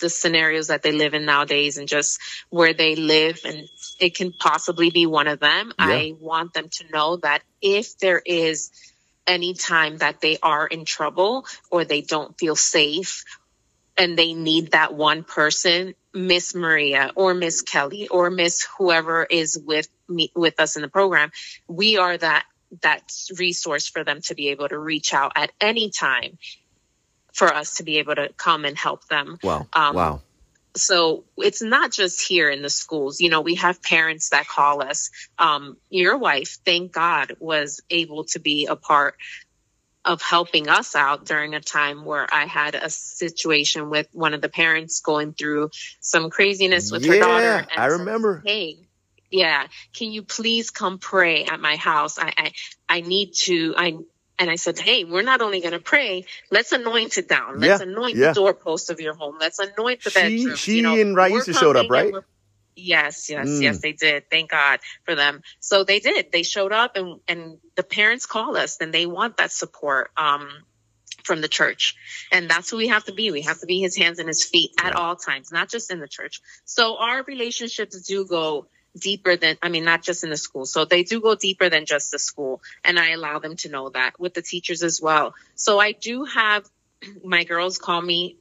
the 0.01 0.09
scenarios 0.09 0.69
that 0.69 0.83
they 0.83 0.93
live 0.93 1.15
in 1.15 1.25
nowadays 1.25 1.77
and 1.77 1.89
just 1.89 2.19
where 2.51 2.75
they 2.75 2.97
live 2.97 3.41
and 3.45 3.69
it 3.99 4.17
can 4.17 4.33
possibly 4.33 4.91
be 4.91 5.07
one 5.07 5.29
of 5.29 5.41
them. 5.41 5.73
Yeah. 5.79 5.87
I 5.87 6.15
want 6.19 6.55
them 6.55 6.69
to 6.69 6.85
know 6.91 7.17
that 7.19 7.43
if 7.63 7.99
there 7.99 8.21
is 8.25 8.71
any 9.27 9.55
time 9.55 9.99
that 9.99 10.21
they 10.21 10.39
are 10.43 10.67
in 10.67 10.85
trouble 10.85 11.47
or 11.71 11.85
they 11.85 12.01
don't 12.01 12.37
feel 12.39 12.57
safe 12.57 13.25
and 13.97 14.19
they 14.19 14.33
need 14.33 14.73
that 14.73 14.95
one 14.95 15.25
person, 15.25 15.95
Miss 16.13 16.55
Maria 16.55 17.13
or 17.15 17.35
Miss 17.35 17.63
Kelly 17.63 18.09
or 18.09 18.31
Miss 18.31 18.67
whoever 18.79 19.25
is 19.25 19.59
with 19.59 19.89
me 20.09 20.33
with 20.35 20.59
us 20.59 20.77
in 20.77 20.83
the 20.83 20.89
program, 20.89 21.31
we 21.69 21.99
are 21.99 22.17
that 22.17 22.45
that 22.83 23.03
resource 23.37 23.89
for 23.89 24.05
them 24.05 24.21
to 24.23 24.35
be 24.35 24.49
able 24.49 24.69
to 24.69 24.79
reach 24.79 25.13
out 25.13 25.33
at 25.37 25.51
any 25.61 25.91
time 25.91 26.39
for 27.41 27.49
us 27.49 27.77
to 27.77 27.85
be 27.85 27.97
able 27.97 28.15
to 28.15 28.29
come 28.37 28.67
and 28.67 28.77
help 28.77 29.09
them. 29.09 29.39
Wow. 29.43 29.67
Um, 29.73 29.97
wow. 29.97 30.21
So 30.77 31.25
it's 31.39 31.63
not 31.63 31.91
just 31.91 32.21
here 32.21 32.51
in 32.51 32.61
the 32.61 32.69
schools. 32.69 33.19
You 33.19 33.31
know, 33.31 33.41
we 33.41 33.55
have 33.55 33.83
parents 33.83 34.29
that 34.29 34.47
call 34.47 34.83
us. 34.83 35.09
Um, 35.39 35.79
your 35.89 36.19
wife, 36.19 36.59
thank 36.67 36.93
God, 36.93 37.37
was 37.41 37.81
able 37.89 38.25
to 38.25 38.41
be 38.41 38.67
a 38.67 38.77
part 38.77 39.15
of 40.05 40.21
helping 40.21 40.69
us 40.69 40.95
out 40.95 41.25
during 41.25 41.55
a 41.55 41.61
time 41.61 42.05
where 42.05 42.27
I 42.31 42.45
had 42.45 42.75
a 42.75 42.91
situation 42.91 43.89
with 43.89 44.07
one 44.13 44.35
of 44.35 44.43
the 44.43 44.51
parents 44.51 45.01
going 45.01 45.33
through 45.33 45.71
some 46.01 46.29
craziness 46.29 46.93
with 46.93 47.07
yeah, 47.07 47.15
her 47.15 47.21
daughter. 47.21 47.67
I 47.75 47.87
remember. 47.87 48.43
hey, 48.45 48.77
yeah, 49.31 49.67
can 49.95 50.13
you 50.13 50.25
please 50.25 50.71
come 50.71 50.99
pray 50.99 51.47
at 51.47 51.59
my 51.59 51.77
house? 51.77 52.19
I, 52.19 52.35
I, 52.37 52.53
I 52.87 53.01
need 53.01 53.33
to, 53.47 53.75
I, 53.79 53.97
and 54.41 54.51
I 54.51 54.57
said, 54.57 54.79
Hey, 54.79 55.05
we're 55.05 55.23
not 55.23 55.43
only 55.43 55.61
going 55.61 55.73
to 55.73 55.79
pray, 55.79 56.25
let's 56.51 56.73
anoint 56.73 57.19
it 57.19 57.29
down. 57.29 57.61
Let's 57.61 57.81
yeah, 57.81 57.89
anoint 57.89 58.17
yeah. 58.17 58.29
the 58.29 58.33
doorpost 58.35 58.91
of 58.91 58.99
your 58.99 59.15
home. 59.15 59.37
Let's 59.39 59.59
anoint 59.59 60.03
the 60.03 60.11
bedroom. 60.11 60.57
She, 60.57 60.79
you 60.79 60.83
know, 60.83 60.99
and 60.99 61.15
Raisa 61.15 61.53
showed 61.53 61.77
up, 61.77 61.91
right? 61.91 62.13
Yes, 62.75 63.29
yes, 63.29 63.47
mm. 63.47 63.61
yes, 63.61 63.81
they 63.81 63.93
did. 63.93 64.31
Thank 64.31 64.51
God 64.51 64.81
for 65.05 65.15
them. 65.15 65.43
So 65.61 65.85
they 65.85 66.01
did. 66.01 66.33
They 66.33 66.43
showed 66.43 66.73
up 66.73 66.97
and, 66.97 67.21
and 67.29 67.59
the 67.77 67.83
parents 67.83 68.25
call 68.25 68.57
us 68.57 68.79
and 68.81 68.93
they 68.95 69.05
want 69.07 69.37
that 69.37 69.53
support. 69.53 70.11
Um, 70.17 70.49
from 71.23 71.43
the 71.43 71.49
church. 71.49 71.95
And 72.33 72.49
that's 72.49 72.71
who 72.71 72.79
we 72.79 72.89
have 72.89 73.05
to 73.05 73.13
be. 73.13 73.31
We 73.31 73.43
have 73.43 73.61
to 73.61 73.67
be 73.67 73.79
his 73.79 73.95
hands 73.95 74.19
and 74.19 74.27
his 74.27 74.43
feet 74.43 74.71
at 74.81 74.97
all 74.97 75.17
times, 75.17 75.53
not 75.53 75.69
just 75.69 75.93
in 75.93 76.01
the 76.01 76.09
church. 76.09 76.41
So 76.65 76.97
our 76.97 77.23
relationships 77.25 78.01
do 78.01 78.25
go 78.25 78.69
deeper 78.99 79.37
than, 79.37 79.57
I 79.63 79.69
mean, 79.69 79.85
not 79.85 80.03
just 80.03 80.25
in 80.25 80.31
the 80.31 80.37
school. 80.37 80.67
So 80.67 80.85
they 80.85 81.03
do 81.03 81.21
go 81.21 81.35
deeper 81.35 81.69
than 81.69 81.87
just 81.87 82.11
the 82.11 82.19
school. 82.19 82.61
And 82.85 82.99
I 82.99 83.11
allow 83.11 83.39
them 83.39 83.57
to 83.57 83.69
know 83.69 83.91
that 83.91 84.19
with 84.19 84.35
the 84.35 84.43
teachers 84.43 84.83
as 84.83 85.01
well. 85.01 85.35
So 85.55 85.79
I 85.79 85.93
do 85.93 86.25
have 86.25 86.69
my 87.25 87.45
girls 87.45 87.79
call 87.79 88.01
me 88.01 88.37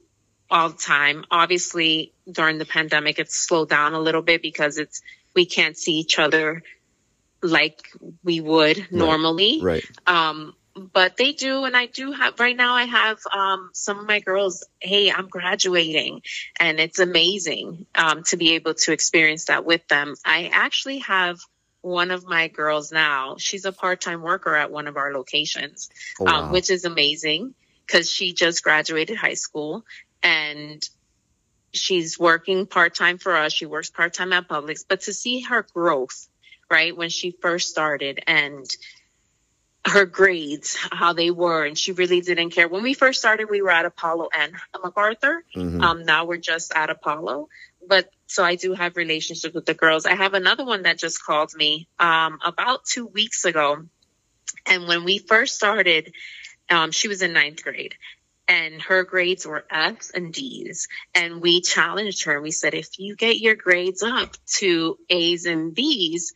all 0.50 0.70
the 0.70 0.78
time. 0.78 1.24
Obviously, 1.30 2.12
during 2.30 2.58
the 2.58 2.66
pandemic, 2.66 3.18
it's 3.18 3.36
slowed 3.36 3.68
down 3.68 3.94
a 3.94 4.00
little 4.00 4.22
bit 4.22 4.42
because 4.42 4.78
it's, 4.78 5.02
we 5.34 5.46
can't 5.46 5.76
see 5.76 5.94
each 5.94 6.18
other 6.18 6.62
like 7.42 7.88
we 8.22 8.40
would 8.40 8.78
right. 8.78 8.92
normally. 8.92 9.60
Right. 9.62 9.84
Um, 10.06 10.54
but 10.92 11.16
they 11.16 11.32
do 11.32 11.64
and 11.64 11.76
i 11.76 11.86
do 11.86 12.12
have 12.12 12.38
right 12.40 12.56
now 12.56 12.74
i 12.74 12.84
have 12.84 13.18
um, 13.32 13.70
some 13.72 13.98
of 13.98 14.06
my 14.06 14.20
girls 14.20 14.66
hey 14.80 15.10
i'm 15.10 15.28
graduating 15.28 16.22
and 16.58 16.80
it's 16.80 16.98
amazing 16.98 17.86
um, 17.94 18.22
to 18.22 18.36
be 18.36 18.54
able 18.54 18.74
to 18.74 18.92
experience 18.92 19.46
that 19.46 19.64
with 19.64 19.86
them 19.88 20.14
i 20.24 20.50
actually 20.52 20.98
have 20.98 21.38
one 21.82 22.10
of 22.10 22.26
my 22.26 22.48
girls 22.48 22.92
now 22.92 23.36
she's 23.38 23.64
a 23.64 23.72
part-time 23.72 24.22
worker 24.22 24.54
at 24.54 24.70
one 24.70 24.86
of 24.86 24.96
our 24.96 25.12
locations 25.12 25.90
oh, 26.20 26.26
um, 26.26 26.32
wow. 26.32 26.42
um, 26.44 26.52
which 26.52 26.70
is 26.70 26.84
amazing 26.84 27.54
because 27.86 28.10
she 28.10 28.32
just 28.32 28.62
graduated 28.62 29.16
high 29.16 29.34
school 29.34 29.84
and 30.22 30.88
she's 31.72 32.18
working 32.18 32.66
part-time 32.66 33.18
for 33.18 33.36
us 33.36 33.52
she 33.52 33.66
works 33.66 33.90
part-time 33.90 34.32
at 34.32 34.48
publix 34.48 34.84
but 34.86 35.02
to 35.02 35.12
see 35.12 35.40
her 35.40 35.66
growth 35.74 36.28
right 36.70 36.96
when 36.96 37.08
she 37.08 37.30
first 37.30 37.68
started 37.68 38.22
and 38.26 38.66
her 39.86 40.04
grades, 40.04 40.76
how 40.76 41.12
they 41.12 41.30
were, 41.30 41.64
and 41.64 41.76
she 41.76 41.92
really 41.92 42.20
didn't 42.20 42.50
care. 42.50 42.68
When 42.68 42.82
we 42.82 42.94
first 42.94 43.18
started, 43.18 43.48
we 43.50 43.62
were 43.62 43.70
at 43.70 43.86
Apollo 43.86 44.28
and 44.38 44.52
McArthur. 44.74 45.40
Mm-hmm. 45.56 45.80
Um, 45.82 46.04
now 46.04 46.26
we're 46.26 46.36
just 46.36 46.74
at 46.74 46.90
Apollo. 46.90 47.48
But 47.86 48.10
so 48.26 48.44
I 48.44 48.56
do 48.56 48.74
have 48.74 48.96
relationships 48.96 49.54
with 49.54 49.64
the 49.64 49.74
girls. 49.74 50.04
I 50.04 50.14
have 50.14 50.34
another 50.34 50.64
one 50.64 50.82
that 50.82 50.98
just 50.98 51.24
called 51.24 51.52
me 51.54 51.88
um, 51.98 52.38
about 52.44 52.84
two 52.84 53.06
weeks 53.06 53.44
ago. 53.44 53.84
And 54.66 54.86
when 54.86 55.04
we 55.04 55.18
first 55.18 55.56
started, 55.56 56.12
um, 56.68 56.90
she 56.90 57.08
was 57.08 57.22
in 57.22 57.32
ninth 57.32 57.64
grade 57.64 57.94
and 58.50 58.82
her 58.82 59.04
grades 59.04 59.46
were 59.46 59.64
F's 59.70 60.10
and 60.10 60.32
D's. 60.32 60.88
And 61.14 61.40
we 61.40 61.60
challenged 61.60 62.24
her. 62.24 62.40
We 62.40 62.50
said, 62.50 62.74
if 62.74 62.98
you 62.98 63.14
get 63.14 63.38
your 63.38 63.54
grades 63.54 64.02
up 64.02 64.36
to 64.56 64.98
A's 65.08 65.46
and 65.46 65.72
B's, 65.72 66.34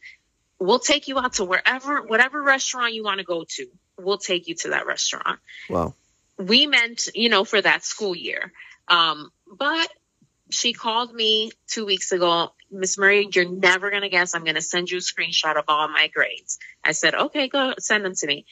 We'll 0.58 0.78
take 0.78 1.08
you 1.08 1.18
out 1.18 1.34
to 1.34 1.44
wherever, 1.44 2.02
whatever 2.02 2.42
restaurant 2.42 2.94
you 2.94 3.04
want 3.04 3.18
to 3.18 3.24
go 3.24 3.44
to. 3.46 3.66
We'll 3.98 4.18
take 4.18 4.48
you 4.48 4.54
to 4.56 4.70
that 4.70 4.86
restaurant. 4.86 5.38
Wow. 5.68 5.94
We 6.38 6.66
meant, 6.66 7.08
you 7.14 7.28
know, 7.28 7.44
for 7.44 7.60
that 7.60 7.84
school 7.84 8.14
year. 8.14 8.52
Um, 8.88 9.30
but 9.50 9.88
she 10.50 10.72
called 10.72 11.12
me 11.12 11.50
two 11.66 11.86
weeks 11.86 12.12
ago. 12.12 12.52
Miss 12.70 12.98
Murray, 12.98 13.28
you're 13.32 13.48
never 13.48 13.90
going 13.90 14.02
to 14.02 14.08
guess. 14.08 14.34
I'm 14.34 14.44
going 14.44 14.56
to 14.56 14.62
send 14.62 14.90
you 14.90 14.98
a 14.98 15.00
screenshot 15.00 15.56
of 15.56 15.64
all 15.68 15.88
my 15.88 16.08
grades. 16.12 16.58
I 16.84 16.92
said, 16.92 17.14
okay, 17.14 17.48
go 17.48 17.74
send 17.78 18.04
them 18.04 18.14
to 18.14 18.26
me. 18.26 18.46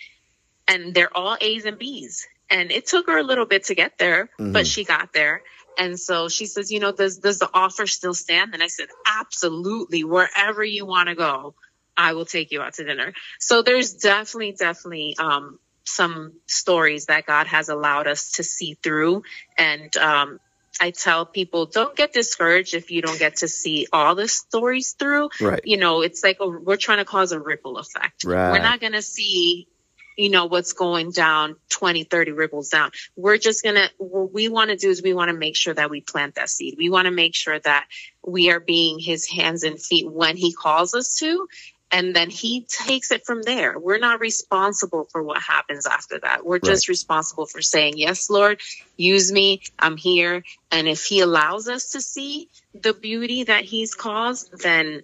And 0.68 0.94
they're 0.94 1.14
all 1.16 1.36
A's 1.40 1.64
and 1.64 1.78
B's. 1.78 2.26
And 2.48 2.70
it 2.70 2.86
took 2.86 3.06
her 3.06 3.18
a 3.18 3.22
little 3.22 3.46
bit 3.46 3.64
to 3.64 3.74
get 3.74 3.98
there, 3.98 4.26
mm-hmm. 4.38 4.52
but 4.52 4.66
she 4.66 4.84
got 4.84 5.12
there. 5.12 5.42
And 5.78 5.98
so 5.98 6.28
she 6.28 6.46
says, 6.46 6.70
you 6.70 6.80
know, 6.80 6.92
does, 6.92 7.18
does 7.18 7.38
the 7.38 7.48
offer 7.52 7.86
still 7.86 8.14
stand? 8.14 8.54
And 8.54 8.62
I 8.62 8.68
said, 8.68 8.88
absolutely. 9.06 10.04
Wherever 10.04 10.62
you 10.62 10.84
want 10.84 11.08
to 11.08 11.14
go, 11.14 11.54
I 11.96 12.14
will 12.14 12.24
take 12.24 12.52
you 12.52 12.62
out 12.62 12.74
to 12.74 12.84
dinner. 12.84 13.12
So 13.38 13.62
there's 13.62 13.94
definitely, 13.94 14.52
definitely, 14.52 15.16
um, 15.18 15.58
some 15.84 16.34
stories 16.46 17.06
that 17.06 17.26
God 17.26 17.46
has 17.48 17.68
allowed 17.68 18.06
us 18.06 18.32
to 18.32 18.44
see 18.44 18.74
through. 18.74 19.24
And, 19.58 19.94
um, 19.96 20.40
I 20.80 20.90
tell 20.90 21.26
people 21.26 21.66
don't 21.66 21.94
get 21.94 22.12
discouraged 22.12 22.74
if 22.74 22.90
you 22.90 23.02
don't 23.02 23.18
get 23.18 23.36
to 23.36 23.48
see 23.48 23.86
all 23.92 24.14
the 24.14 24.26
stories 24.26 24.92
through. 24.92 25.28
Right. 25.40 25.60
You 25.64 25.76
know, 25.76 26.00
it's 26.00 26.24
like 26.24 26.38
a, 26.40 26.48
we're 26.48 26.76
trying 26.76 26.98
to 26.98 27.04
cause 27.04 27.32
a 27.32 27.40
ripple 27.40 27.76
effect. 27.78 28.24
Right. 28.24 28.52
We're 28.52 28.62
not 28.62 28.80
going 28.80 28.94
to 28.94 29.02
see 29.02 29.68
you 30.16 30.28
know 30.28 30.46
what's 30.46 30.72
going 30.72 31.10
down 31.10 31.56
20 31.70 32.04
30 32.04 32.32
ripples 32.32 32.68
down 32.68 32.90
we're 33.16 33.38
just 33.38 33.64
gonna 33.64 33.88
what 33.98 34.32
we 34.32 34.48
want 34.48 34.70
to 34.70 34.76
do 34.76 34.90
is 34.90 35.02
we 35.02 35.14
want 35.14 35.30
to 35.30 35.36
make 35.36 35.56
sure 35.56 35.72
that 35.72 35.90
we 35.90 36.00
plant 36.00 36.34
that 36.34 36.50
seed 36.50 36.74
we 36.76 36.90
want 36.90 37.06
to 37.06 37.10
make 37.10 37.34
sure 37.34 37.58
that 37.58 37.86
we 38.26 38.50
are 38.50 38.60
being 38.60 38.98
his 38.98 39.26
hands 39.26 39.62
and 39.62 39.80
feet 39.80 40.06
when 40.10 40.36
he 40.36 40.52
calls 40.52 40.94
us 40.94 41.16
to 41.16 41.48
and 41.92 42.16
then 42.16 42.30
he 42.30 42.62
takes 42.62 43.12
it 43.12 43.26
from 43.26 43.42
there. 43.42 43.78
We're 43.78 43.98
not 43.98 44.18
responsible 44.18 45.06
for 45.12 45.22
what 45.22 45.42
happens 45.42 45.86
after 45.86 46.18
that. 46.20 46.44
We're 46.44 46.58
just 46.58 46.88
responsible 46.88 47.44
for 47.44 47.60
saying, 47.60 47.94
Yes, 47.98 48.30
Lord, 48.30 48.60
use 48.96 49.30
me. 49.30 49.60
I'm 49.78 49.98
here. 49.98 50.42
And 50.70 50.88
if 50.88 51.04
he 51.04 51.20
allows 51.20 51.68
us 51.68 51.90
to 51.90 52.00
see 52.00 52.48
the 52.74 52.94
beauty 52.94 53.44
that 53.44 53.64
he's 53.64 53.94
caused, 53.94 54.58
then 54.62 55.02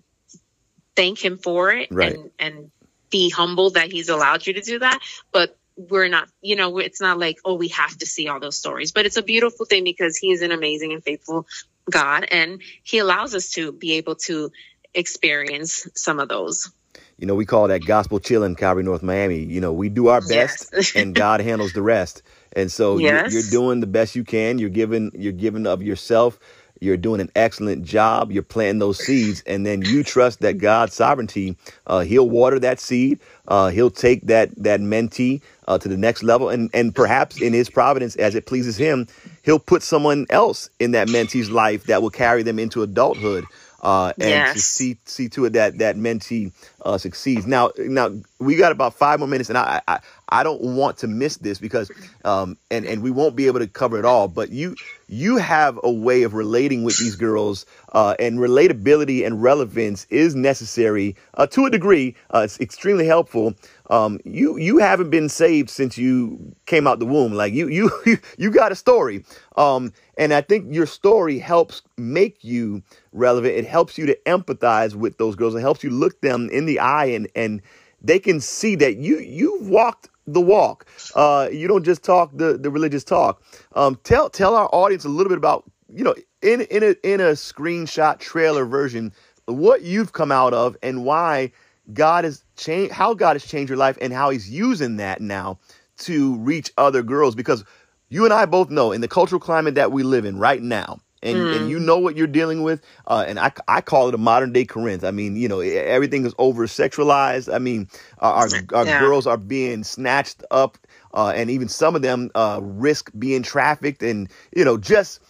thank 0.96 1.22
him 1.22 1.36
for 1.36 1.70
it 1.70 1.88
right. 1.92 2.14
and, 2.14 2.30
and 2.38 2.70
be 3.10 3.28
humble 3.28 3.70
that 3.70 3.92
he's 3.92 4.08
allowed 4.08 4.46
you 4.46 4.54
to 4.54 4.62
do 4.62 4.78
that. 4.78 4.98
But 5.30 5.56
we're 5.76 6.08
not, 6.08 6.28
you 6.40 6.56
know, 6.56 6.78
it's 6.78 7.00
not 7.00 7.18
like, 7.18 7.36
oh, 7.44 7.54
we 7.54 7.68
have 7.68 7.96
to 7.98 8.06
see 8.06 8.28
all 8.28 8.40
those 8.40 8.58
stories, 8.58 8.92
but 8.92 9.06
it's 9.06 9.16
a 9.16 9.22
beautiful 9.22 9.66
thing 9.66 9.84
because 9.84 10.16
he 10.16 10.32
is 10.32 10.42
an 10.42 10.52
amazing 10.52 10.92
and 10.92 11.04
faithful 11.04 11.46
God 11.88 12.26
and 12.30 12.60
he 12.82 12.98
allows 12.98 13.34
us 13.34 13.50
to 13.50 13.72
be 13.72 13.94
able 13.94 14.16
to 14.16 14.50
experience 14.94 15.86
some 15.94 16.18
of 16.20 16.28
those. 16.28 16.70
You 17.18 17.26
know, 17.26 17.34
we 17.34 17.44
call 17.44 17.68
that 17.68 17.84
gospel 17.84 18.20
chilling, 18.20 18.54
Calvary 18.54 18.84
North 18.84 19.02
Miami. 19.02 19.40
You 19.40 19.60
know, 19.60 19.72
we 19.72 19.88
do 19.88 20.06
our 20.06 20.20
best 20.20 20.70
yes. 20.72 20.94
and 20.94 21.14
God 21.14 21.40
handles 21.40 21.72
the 21.72 21.82
rest. 21.82 22.22
And 22.52 22.70
so 22.70 22.96
yes. 22.98 23.32
you're, 23.32 23.42
you're, 23.42 23.50
doing 23.50 23.80
the 23.80 23.86
best 23.86 24.14
you 24.14 24.24
can. 24.24 24.58
You're 24.58 24.70
giving, 24.70 25.10
you're 25.14 25.32
giving 25.32 25.66
of 25.66 25.82
yourself. 25.82 26.38
You're 26.80 26.96
doing 26.96 27.20
an 27.20 27.30
excellent 27.34 27.84
job. 27.84 28.30
You're 28.30 28.42
planting 28.42 28.78
those 28.78 29.04
seeds, 29.04 29.42
and 29.46 29.66
then 29.66 29.82
you 29.82 30.04
trust 30.04 30.40
that 30.40 30.58
God's 30.58 30.94
sovereignty. 30.94 31.56
Uh, 31.86 32.00
he'll 32.00 32.28
water 32.28 32.58
that 32.60 32.78
seed. 32.78 33.18
Uh, 33.48 33.68
he'll 33.70 33.90
take 33.90 34.22
that 34.26 34.50
that 34.62 34.80
mentee 34.80 35.40
uh, 35.66 35.78
to 35.78 35.88
the 35.88 35.96
next 35.96 36.22
level, 36.22 36.48
and 36.48 36.70
and 36.72 36.94
perhaps 36.94 37.40
in 37.40 37.52
His 37.52 37.68
providence, 37.68 38.14
as 38.16 38.34
it 38.34 38.46
pleases 38.46 38.76
Him, 38.76 39.08
He'll 39.42 39.58
put 39.58 39.82
someone 39.82 40.26
else 40.30 40.70
in 40.78 40.92
that 40.92 41.08
mentee's 41.08 41.50
life 41.50 41.84
that 41.84 42.00
will 42.00 42.10
carry 42.10 42.42
them 42.42 42.58
into 42.58 42.82
adulthood 42.82 43.44
uh, 43.80 44.12
and 44.18 44.30
yes. 44.30 44.54
to 44.54 44.60
see 44.60 44.98
see 45.04 45.28
to 45.28 45.44
it 45.44 45.52
that 45.54 45.78
that 45.78 45.96
mentee 45.96 46.52
uh, 46.82 46.98
succeeds. 46.98 47.46
Now, 47.46 47.70
now 47.78 48.10
we 48.38 48.56
got 48.56 48.72
about 48.72 48.94
five 48.94 49.18
more 49.18 49.28
minutes, 49.28 49.48
and 49.48 49.58
I 49.58 49.80
I, 49.86 50.00
I 50.28 50.42
don't 50.42 50.60
want 50.62 50.98
to 50.98 51.08
miss 51.08 51.36
this 51.38 51.58
because 51.58 51.90
um 52.24 52.56
and 52.70 52.84
and 52.84 53.02
we 53.02 53.10
won't 53.10 53.36
be 53.36 53.46
able 53.46 53.60
to 53.60 53.66
cover 53.66 53.98
it 53.98 54.04
all. 54.04 54.28
But 54.28 54.50
you 54.50 54.74
you 55.08 55.38
have 55.38 55.78
a 55.82 55.90
way 55.90 56.22
of 56.22 56.34
relating 56.34 56.84
with 56.84 56.98
these 56.98 57.16
girls, 57.16 57.64
uh, 57.92 58.14
and 58.18 58.38
relatability 58.38 59.26
and 59.26 59.42
relevance 59.42 60.06
is 60.10 60.34
necessary 60.34 61.16
uh, 61.34 61.46
to 61.46 61.64
a 61.64 61.70
degree. 61.70 62.14
Uh, 62.34 62.40
it's 62.40 62.60
extremely 62.60 63.06
helpful. 63.06 63.54
Um, 63.90 64.20
you 64.24 64.58
you 64.58 64.78
haven't 64.78 65.08
been 65.10 65.30
saved 65.30 65.70
since 65.70 65.96
you 65.96 66.54
came 66.66 66.86
out 66.86 66.98
the 66.98 67.06
womb. 67.06 67.32
Like 67.32 67.54
you 67.54 67.68
you 67.68 67.90
you 68.38 68.50
got 68.50 68.70
a 68.72 68.76
story. 68.76 69.24
Um, 69.56 69.92
and 70.18 70.34
I 70.34 70.42
think 70.42 70.74
your 70.74 70.86
story 70.86 71.38
helps 71.38 71.82
make 71.96 72.44
you 72.44 72.82
relevant. 73.12 73.54
It 73.54 73.66
helps 73.66 73.96
you 73.96 74.04
to 74.06 74.18
empathize 74.26 74.94
with 74.94 75.16
those 75.16 75.36
girls. 75.36 75.54
It 75.54 75.60
helps 75.60 75.82
you 75.82 75.90
look 75.90 76.20
them 76.20 76.50
in 76.50 76.66
the 76.66 76.80
eye 76.80 77.06
and 77.06 77.28
and 77.34 77.62
they 78.02 78.18
can 78.18 78.40
see 78.40 78.74
that 78.76 78.96
you 78.96 79.18
you've 79.18 79.68
walked 79.68 80.08
the 80.26 80.40
walk. 80.40 80.86
Uh, 81.14 81.48
you 81.50 81.66
don't 81.68 81.84
just 81.84 82.02
talk 82.04 82.30
the 82.34 82.58
the 82.58 82.70
religious 82.70 83.04
talk. 83.04 83.42
Um, 83.74 83.98
tell 84.04 84.30
tell 84.30 84.54
our 84.54 84.68
audience 84.72 85.04
a 85.04 85.08
little 85.08 85.30
bit 85.30 85.38
about 85.38 85.64
you 85.92 86.04
know 86.04 86.14
in 86.42 86.62
in 86.62 86.82
a 86.82 86.94
in 87.02 87.20
a 87.20 87.32
screenshot 87.32 88.18
trailer 88.18 88.64
version 88.64 89.12
what 89.46 89.82
you've 89.82 90.12
come 90.12 90.30
out 90.30 90.52
of 90.52 90.76
and 90.82 91.04
why 91.04 91.52
God 91.92 92.24
has 92.24 92.44
changed 92.56 92.92
how 92.92 93.14
God 93.14 93.34
has 93.34 93.44
changed 93.44 93.70
your 93.70 93.78
life 93.78 93.98
and 94.00 94.12
how 94.12 94.30
He's 94.30 94.50
using 94.50 94.96
that 94.96 95.20
now 95.20 95.58
to 95.98 96.36
reach 96.36 96.70
other 96.78 97.02
girls 97.02 97.34
because 97.34 97.64
you 98.10 98.24
and 98.24 98.32
I 98.32 98.46
both 98.46 98.70
know 98.70 98.92
in 98.92 99.00
the 99.00 99.08
cultural 99.08 99.40
climate 99.40 99.74
that 99.74 99.92
we 99.92 100.02
live 100.02 100.24
in 100.24 100.38
right 100.38 100.62
now, 100.62 101.00
and, 101.22 101.36
mm. 101.36 101.56
and 101.56 101.70
you 101.70 101.78
know 101.78 101.98
what 101.98 102.16
you're 102.16 102.26
dealing 102.26 102.62
with. 102.62 102.82
Uh, 103.06 103.24
and 103.26 103.38
I, 103.38 103.52
I 103.66 103.80
call 103.80 104.08
it 104.08 104.14
a 104.14 104.18
modern 104.18 104.52
day 104.52 104.64
Corinth. 104.64 105.04
I 105.04 105.10
mean, 105.10 105.36
you 105.36 105.48
know, 105.48 105.60
everything 105.60 106.24
is 106.24 106.34
over 106.38 106.66
sexualized. 106.66 107.52
I 107.52 107.58
mean, 107.58 107.88
our, 108.18 108.48
our 108.72 108.86
yeah. 108.86 109.00
girls 109.00 109.26
are 109.26 109.36
being 109.36 109.84
snatched 109.84 110.42
up, 110.50 110.78
uh, 111.14 111.32
and 111.34 111.50
even 111.50 111.68
some 111.68 111.96
of 111.96 112.02
them 112.02 112.30
uh, 112.34 112.60
risk 112.62 113.10
being 113.18 113.42
trafficked, 113.42 114.02
and 114.02 114.28
you 114.54 114.64
know, 114.64 114.76
just. 114.76 115.20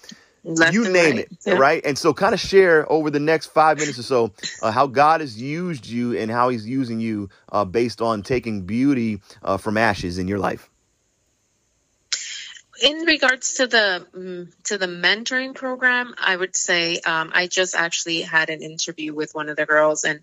Left 0.44 0.72
you 0.72 0.84
name 0.84 1.16
right. 1.16 1.18
it, 1.18 1.38
yeah. 1.44 1.54
right? 1.54 1.84
And 1.84 1.98
so, 1.98 2.14
kind 2.14 2.32
of 2.32 2.40
share 2.40 2.90
over 2.90 3.10
the 3.10 3.20
next 3.20 3.46
five 3.46 3.76
minutes 3.76 3.98
or 3.98 4.04
so 4.04 4.32
uh, 4.62 4.70
how 4.70 4.86
God 4.86 5.20
has 5.20 5.38
used 5.38 5.84
you 5.84 6.16
and 6.16 6.30
how 6.30 6.48
He's 6.48 6.66
using 6.66 7.00
you 7.00 7.28
uh, 7.52 7.66
based 7.66 8.00
on 8.00 8.22
taking 8.22 8.62
beauty 8.62 9.20
uh, 9.42 9.58
from 9.58 9.76
ashes 9.76 10.16
in 10.16 10.26
your 10.26 10.38
life 10.38 10.70
in 12.82 12.98
regards 13.06 13.54
to 13.54 13.66
the 13.66 14.06
mm, 14.14 14.64
to 14.64 14.78
the 14.78 14.86
mentoring 14.86 15.54
program, 15.54 16.14
I 16.18 16.36
would 16.36 16.56
say 16.56 16.98
um, 17.00 17.32
I 17.34 17.46
just 17.46 17.74
actually 17.74 18.22
had 18.22 18.50
an 18.50 18.62
interview 18.62 19.14
with 19.14 19.34
one 19.34 19.48
of 19.48 19.56
the 19.56 19.66
girls, 19.66 20.04
and 20.04 20.20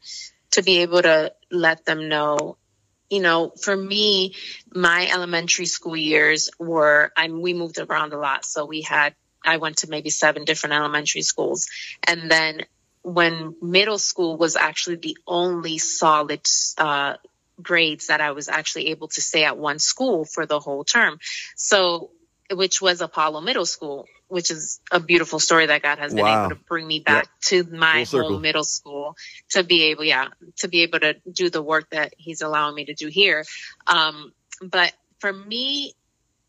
to 0.51 0.63
be 0.63 0.79
able 0.79 1.01
to 1.01 1.33
let 1.51 1.85
them 1.85 2.07
know, 2.09 2.57
you 3.09 3.21
know, 3.21 3.49
for 3.49 3.75
me, 3.75 4.35
my 4.73 5.07
elementary 5.11 5.65
school 5.65 5.97
years 5.97 6.49
were 6.59 7.11
I 7.15 7.29
we 7.29 7.53
moved 7.53 7.79
around 7.79 8.13
a 8.13 8.17
lot, 8.17 8.45
so 8.45 8.65
we 8.65 8.81
had 8.81 9.15
I 9.43 9.57
went 9.57 9.77
to 9.77 9.89
maybe 9.89 10.09
seven 10.09 10.45
different 10.45 10.75
elementary 10.75 11.21
schools, 11.21 11.69
and 12.07 12.29
then 12.31 12.65
when 13.01 13.55
middle 13.61 13.99
school 13.99 14.35
was 14.35 14.55
actually 14.55 14.95
the 14.95 15.17
only 15.27 15.77
solid 15.77 16.41
uh, 16.77 17.13
grades 17.61 18.07
that 18.07 18.19
I 18.19 18.31
was 18.31 18.49
actually 18.49 18.87
able 18.87 19.07
to 19.09 19.21
stay 19.21 19.43
at 19.43 19.57
one 19.57 19.79
school 19.79 20.25
for 20.25 20.45
the 20.45 20.59
whole 20.59 20.83
term. 20.83 21.19
So 21.55 22.09
which 22.51 22.81
was 22.81 23.01
Apollo 23.01 23.41
Middle 23.41 23.65
School, 23.65 24.07
which 24.27 24.51
is 24.51 24.79
a 24.91 24.99
beautiful 24.99 25.39
story 25.39 25.65
that 25.67 25.81
God 25.81 25.99
has 25.99 26.13
been 26.13 26.23
wow. 26.23 26.45
able 26.45 26.55
to 26.55 26.61
bring 26.67 26.85
me 26.85 26.99
back 26.99 27.27
yep. 27.51 27.65
to 27.67 27.75
my 27.75 28.03
home 28.03 28.41
middle 28.41 28.63
school 28.63 29.15
to 29.51 29.63
be 29.63 29.85
able, 29.85 30.03
yeah, 30.03 30.27
to 30.57 30.67
be 30.67 30.83
able 30.83 30.99
to 30.99 31.15
do 31.31 31.49
the 31.49 31.61
work 31.61 31.89
that 31.89 32.13
He's 32.17 32.41
allowing 32.41 32.75
me 32.75 32.85
to 32.85 32.93
do 32.93 33.07
here. 33.07 33.45
Um, 33.87 34.31
but 34.61 34.93
for 35.19 35.31
me, 35.31 35.93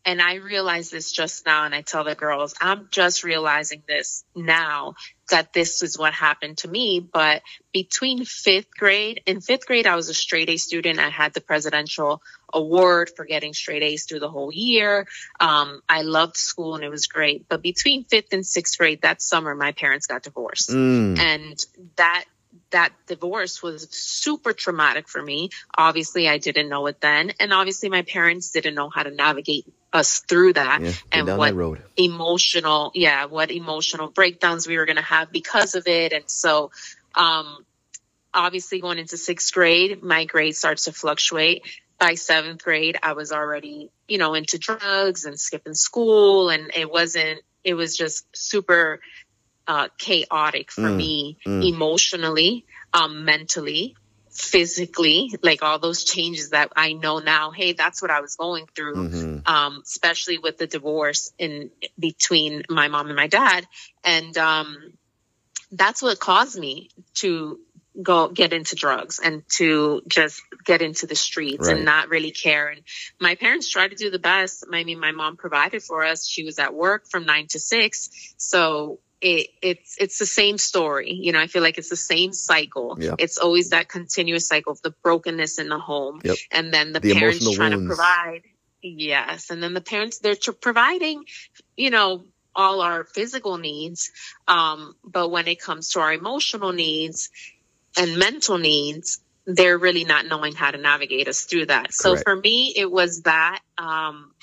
and 0.07 0.21
I 0.21 0.35
realize 0.35 0.89
this 0.89 1.11
just 1.11 1.45
now, 1.45 1.65
and 1.65 1.75
I 1.75 1.81
tell 1.81 2.05
the 2.05 2.15
girls, 2.15 2.55
I'm 2.61 2.87
just 2.91 3.25
realizing 3.25 3.83
this 3.89 4.23
now 4.33 4.95
that 5.29 5.51
this 5.51 5.83
is 5.83 5.97
what 5.97 6.13
happened 6.13 6.59
to 6.59 6.69
me. 6.69 7.01
But 7.01 7.41
between 7.73 8.23
fifth 8.23 8.71
grade, 8.71 9.21
in 9.25 9.41
fifth 9.41 9.65
grade, 9.65 9.85
I 9.85 9.97
was 9.97 10.07
a 10.07 10.13
straight 10.13 10.49
A 10.49 10.55
student. 10.55 10.99
I 10.99 11.09
had 11.09 11.33
the 11.33 11.41
presidential 11.41 12.21
award 12.53 13.11
for 13.17 13.25
getting 13.25 13.53
straight 13.53 13.83
A's 13.83 14.05
through 14.05 14.21
the 14.21 14.29
whole 14.29 14.49
year. 14.49 15.09
Um, 15.41 15.81
I 15.89 16.03
loved 16.03 16.37
school 16.37 16.75
and 16.75 16.85
it 16.85 16.89
was 16.89 17.07
great. 17.07 17.49
But 17.49 17.61
between 17.61 18.05
fifth 18.05 18.31
and 18.31 18.45
sixth 18.45 18.77
grade, 18.77 19.01
that 19.01 19.21
summer, 19.21 19.55
my 19.55 19.73
parents 19.73 20.07
got 20.07 20.23
divorced. 20.23 20.69
Mm. 20.69 21.19
And 21.19 21.65
that 21.97 22.23
that 22.71 22.91
divorce 23.07 23.63
was 23.63 23.87
super 23.91 24.53
traumatic 24.53 25.07
for 25.07 25.21
me. 25.21 25.49
Obviously, 25.77 26.27
I 26.27 26.37
didn't 26.37 26.69
know 26.69 26.87
it 26.87 26.99
then. 27.01 27.33
And 27.39 27.53
obviously, 27.53 27.89
my 27.89 28.01
parents 28.01 28.51
didn't 28.51 28.75
know 28.75 28.89
how 28.89 29.03
to 29.03 29.11
navigate 29.11 29.65
us 29.93 30.19
through 30.19 30.53
that 30.53 30.81
yeah, 30.81 30.91
and 31.11 31.27
what 31.37 31.55
that 31.55 31.81
emotional, 31.95 32.91
yeah, 32.93 33.25
what 33.25 33.51
emotional 33.51 34.09
breakdowns 34.09 34.67
we 34.67 34.77
were 34.77 34.85
going 34.85 34.97
to 34.97 35.01
have 35.01 35.31
because 35.31 35.75
of 35.75 35.87
it. 35.87 36.11
And 36.13 36.29
so, 36.29 36.71
um, 37.15 37.65
obviously 38.33 38.81
going 38.81 38.99
into 38.99 39.17
sixth 39.17 39.53
grade, 39.53 40.03
my 40.03 40.25
grade 40.25 40.55
starts 40.55 40.85
to 40.85 40.93
fluctuate. 40.93 41.63
By 41.99 42.13
seventh 42.13 42.63
grade, 42.63 42.97
I 43.01 43.13
was 43.13 43.31
already, 43.31 43.89
you 44.07 44.19
know, 44.19 44.35
into 44.35 44.59
drugs 44.59 45.25
and 45.25 45.39
skipping 45.39 45.73
school 45.73 46.49
and 46.49 46.71
it 46.75 46.91
wasn't, 46.91 47.39
it 47.63 47.73
was 47.73 47.97
just 47.97 48.25
super 48.35 48.99
uh, 49.67 49.87
chaotic 49.97 50.71
for 50.71 50.81
mm, 50.81 50.95
me 50.95 51.37
mm. 51.45 51.67
emotionally, 51.67 52.65
um, 52.93 53.25
mentally, 53.25 53.95
physically, 54.31 55.33
like 55.41 55.63
all 55.63 55.79
those 55.79 56.03
changes 56.03 56.51
that 56.51 56.71
I 56.75 56.93
know 56.93 57.19
now. 57.19 57.51
Hey, 57.51 57.73
that's 57.73 58.01
what 58.01 58.11
I 58.11 58.21
was 58.21 58.35
going 58.35 58.67
through, 58.75 58.95
mm-hmm. 58.95 59.51
um, 59.51 59.81
especially 59.83 60.37
with 60.37 60.57
the 60.57 60.67
divorce 60.67 61.31
in 61.37 61.71
between 61.99 62.63
my 62.69 62.87
mom 62.87 63.07
and 63.07 63.15
my 63.15 63.27
dad, 63.27 63.67
and 64.03 64.37
um, 64.37 64.93
that's 65.71 66.01
what 66.01 66.19
caused 66.19 66.57
me 66.57 66.89
to 67.15 67.59
go 68.01 68.27
get 68.27 68.53
into 68.53 68.75
drugs 68.75 69.19
and 69.19 69.43
to 69.49 70.01
just 70.07 70.41
get 70.63 70.81
into 70.81 71.07
the 71.07 71.15
streets 71.15 71.67
right. 71.67 71.77
and 71.77 71.85
not 71.85 72.09
really 72.09 72.31
care. 72.31 72.67
And 72.67 72.81
my 73.19 73.35
parents 73.35 73.67
tried 73.69 73.89
to 73.89 73.95
do 73.95 74.11
the 74.11 74.19
best. 74.19 74.63
I 74.71 74.83
mean, 74.83 74.99
my 74.99 75.11
mom 75.11 75.35
provided 75.35 75.81
for 75.81 76.05
us. 76.05 76.27
She 76.27 76.43
was 76.43 76.59
at 76.59 76.73
work 76.73 77.07
from 77.09 77.25
nine 77.25 77.47
to 77.47 77.59
six. 77.59 78.09
So 78.37 78.99
it, 79.21 79.47
it's 79.61 79.95
it's 79.99 80.19
the 80.19 80.25
same 80.25 80.57
story. 80.57 81.13
You 81.13 81.31
know, 81.31 81.39
I 81.39 81.47
feel 81.47 81.63
like 81.63 81.77
it's 81.77 81.89
the 81.89 81.95
same 81.95 82.33
cycle. 82.33 82.97
Yeah. 82.99 83.15
It's 83.17 83.37
always 83.37 83.69
that 83.69 83.89
continuous 83.89 84.47
cycle 84.47 84.73
of 84.73 84.81
the 84.81 84.91
brokenness 85.03 85.59
in 85.59 85.69
the 85.69 85.79
home, 85.79 86.21
yep. 86.23 86.37
and 86.51 86.73
then 86.73 86.93
the, 86.93 86.99
the 86.99 87.13
parents 87.13 87.55
trying 87.55 87.71
wounds. 87.71 87.85
to 87.85 87.95
provide. 87.95 88.43
Yes, 88.81 89.49
and 89.49 89.61
then 89.61 89.73
the 89.73 89.81
parents 89.81 90.19
they're 90.19 90.35
providing, 90.61 91.25
you 91.75 91.89
know, 91.89 92.25
all 92.55 92.81
our 92.81 93.03
physical 93.05 93.57
needs, 93.57 94.11
um, 94.47 94.95
but 95.03 95.29
when 95.29 95.47
it 95.47 95.59
comes 95.59 95.91
to 95.91 95.99
our 95.99 96.13
emotional 96.13 96.71
needs 96.73 97.29
and 97.97 98.17
mental 98.17 98.59
needs, 98.59 99.19
they're 99.45 99.77
really 99.77 100.03
not 100.03 100.27
knowing 100.27 100.53
how 100.53 100.69
to 100.69 100.77
navigate 100.77 101.27
us 101.27 101.41
through 101.41 101.65
that. 101.65 101.85
Correct. 101.85 101.93
So 101.93 102.17
for 102.17 102.35
me, 102.35 102.73
it 102.75 102.91
was 102.91 103.23
that. 103.23 103.61
Um, 103.77 104.33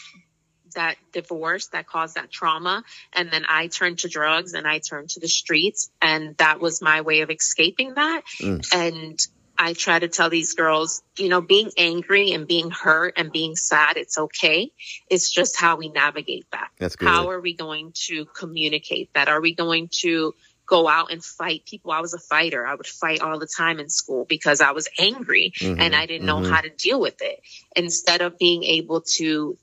that 0.74 0.96
divorce 1.12 1.68
that 1.68 1.86
caused 1.86 2.16
that 2.16 2.30
trauma. 2.30 2.84
And 3.12 3.30
then 3.30 3.44
I 3.48 3.68
turned 3.68 4.00
to 4.00 4.08
drugs 4.08 4.54
and 4.54 4.66
I 4.66 4.78
turned 4.78 5.10
to 5.10 5.20
the 5.20 5.28
streets. 5.28 5.90
And 6.00 6.36
that 6.36 6.60
was 6.60 6.82
my 6.82 7.00
way 7.00 7.20
of 7.20 7.30
escaping 7.30 7.94
that. 7.94 8.22
Mm. 8.40 8.74
And 8.74 9.26
I 9.56 9.72
try 9.72 9.98
to 9.98 10.08
tell 10.08 10.30
these 10.30 10.54
girls, 10.54 11.02
you 11.16 11.28
know, 11.28 11.40
being 11.40 11.70
angry 11.76 12.32
and 12.32 12.46
being 12.46 12.70
hurt 12.70 13.14
and 13.16 13.30
being 13.30 13.56
sad, 13.56 13.96
it's 13.96 14.18
okay. 14.18 14.72
It's 15.08 15.30
just 15.30 15.56
how 15.56 15.76
we 15.76 15.88
navigate 15.88 16.46
that. 16.52 16.70
That's 16.78 16.96
good. 16.96 17.08
How 17.08 17.30
are 17.30 17.40
we 17.40 17.54
going 17.54 17.92
to 18.06 18.24
communicate 18.26 19.10
that? 19.14 19.28
Are 19.28 19.40
we 19.40 19.54
going 19.54 19.88
to 20.00 20.34
go 20.66 20.88
out 20.88 21.12
and 21.12 21.24
fight 21.24 21.64
people? 21.66 21.92
I 21.92 22.00
was 22.00 22.14
a 22.14 22.18
fighter. 22.18 22.66
I 22.66 22.74
would 22.74 22.86
fight 22.86 23.20
all 23.20 23.38
the 23.38 23.46
time 23.46 23.78
in 23.78 23.88
school 23.88 24.24
because 24.28 24.60
I 24.60 24.72
was 24.72 24.88
angry 24.98 25.52
mm-hmm, 25.56 25.80
and 25.80 25.94
I 25.94 26.06
didn't 26.06 26.26
know 26.26 26.38
mm-hmm. 26.38 26.52
how 26.52 26.60
to 26.60 26.70
deal 26.70 27.00
with 27.00 27.20
it. 27.20 27.40
Instead 27.76 28.22
of 28.22 28.38
being 28.38 28.64
able 28.64 29.02
to 29.16 29.56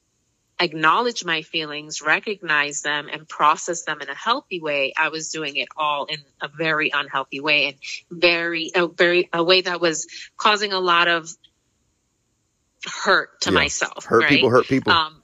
acknowledge 0.62 1.26
my 1.26 1.41
feelings, 1.41 2.02
recognize 2.02 2.82
them, 2.82 3.10
and 3.12 3.28
process 3.28 3.84
them 3.84 4.02
in 4.02 4.10
a 4.10 4.15
healthy 4.15 4.60
way, 4.62 4.93
I 4.97 5.10
was 5.10 5.30
doing 5.30 5.56
it 5.58 5.67
all 5.76 6.06
in 6.06 6.19
a 6.41 6.47
very 6.47 6.91
unhealthy 6.93 7.39
way 7.39 7.67
and 7.67 7.76
very, 8.12 8.71
a 8.76 8.88
very, 8.88 9.30
a 9.34 9.43
way 9.43 9.62
that 9.62 9.82
was 9.82 10.08
causing 10.38 10.71
a 10.71 10.80
lot 10.80 11.08
of 11.08 11.30
hurt 12.86 13.41
to 13.41 13.50
yeah. 13.50 13.56
myself. 13.56 14.06
Hurt 14.06 14.21
right? 14.21 14.30
people, 14.30 14.50
hurt 14.50 14.67
people. 14.67 14.91
Um, 14.93 15.21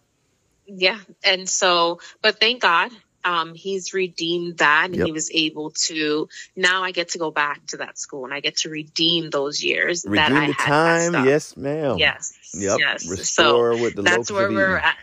yeah. 0.65 1.00
And 1.23 1.47
so, 1.47 2.00
but 2.21 2.39
thank 2.39 2.62
God 2.62 2.91
um, 3.28 3.54
he's 3.54 3.93
redeemed 3.93 4.58
that 4.60 4.86
and 4.86 4.95
Yep. 4.95 5.06
he 5.06 5.12
was 5.12 5.30
able 5.34 5.71
to 5.71 6.30
now 6.56 6.84
i 6.84 6.91
get 6.91 7.10
to 7.10 7.17
go 7.17 7.30
back 7.30 7.65
to 7.67 7.78
that 7.78 7.97
school 7.97 8.23
and 8.26 8.34
i 8.34 8.39
get 8.39 8.58
to 8.58 8.69
redeem 8.69 9.30
those 9.30 9.62
years 9.62 10.04
that 10.04 10.10
Redeem 10.12 10.38
i 10.38 10.47
the 10.47 10.54
had 10.54 11.12
time. 11.13 11.26
Yes, 11.26 11.58
ma'am. 11.58 11.97
yes 11.97 12.34
Yep. 12.54 12.80
yes 12.80 13.04
so 13.04 13.10
Restore 13.12 13.71
with 13.82 13.95
the 13.95 14.02
that's 14.04 14.32
where 14.32 14.50
we're 14.50 14.78
at 14.78 14.97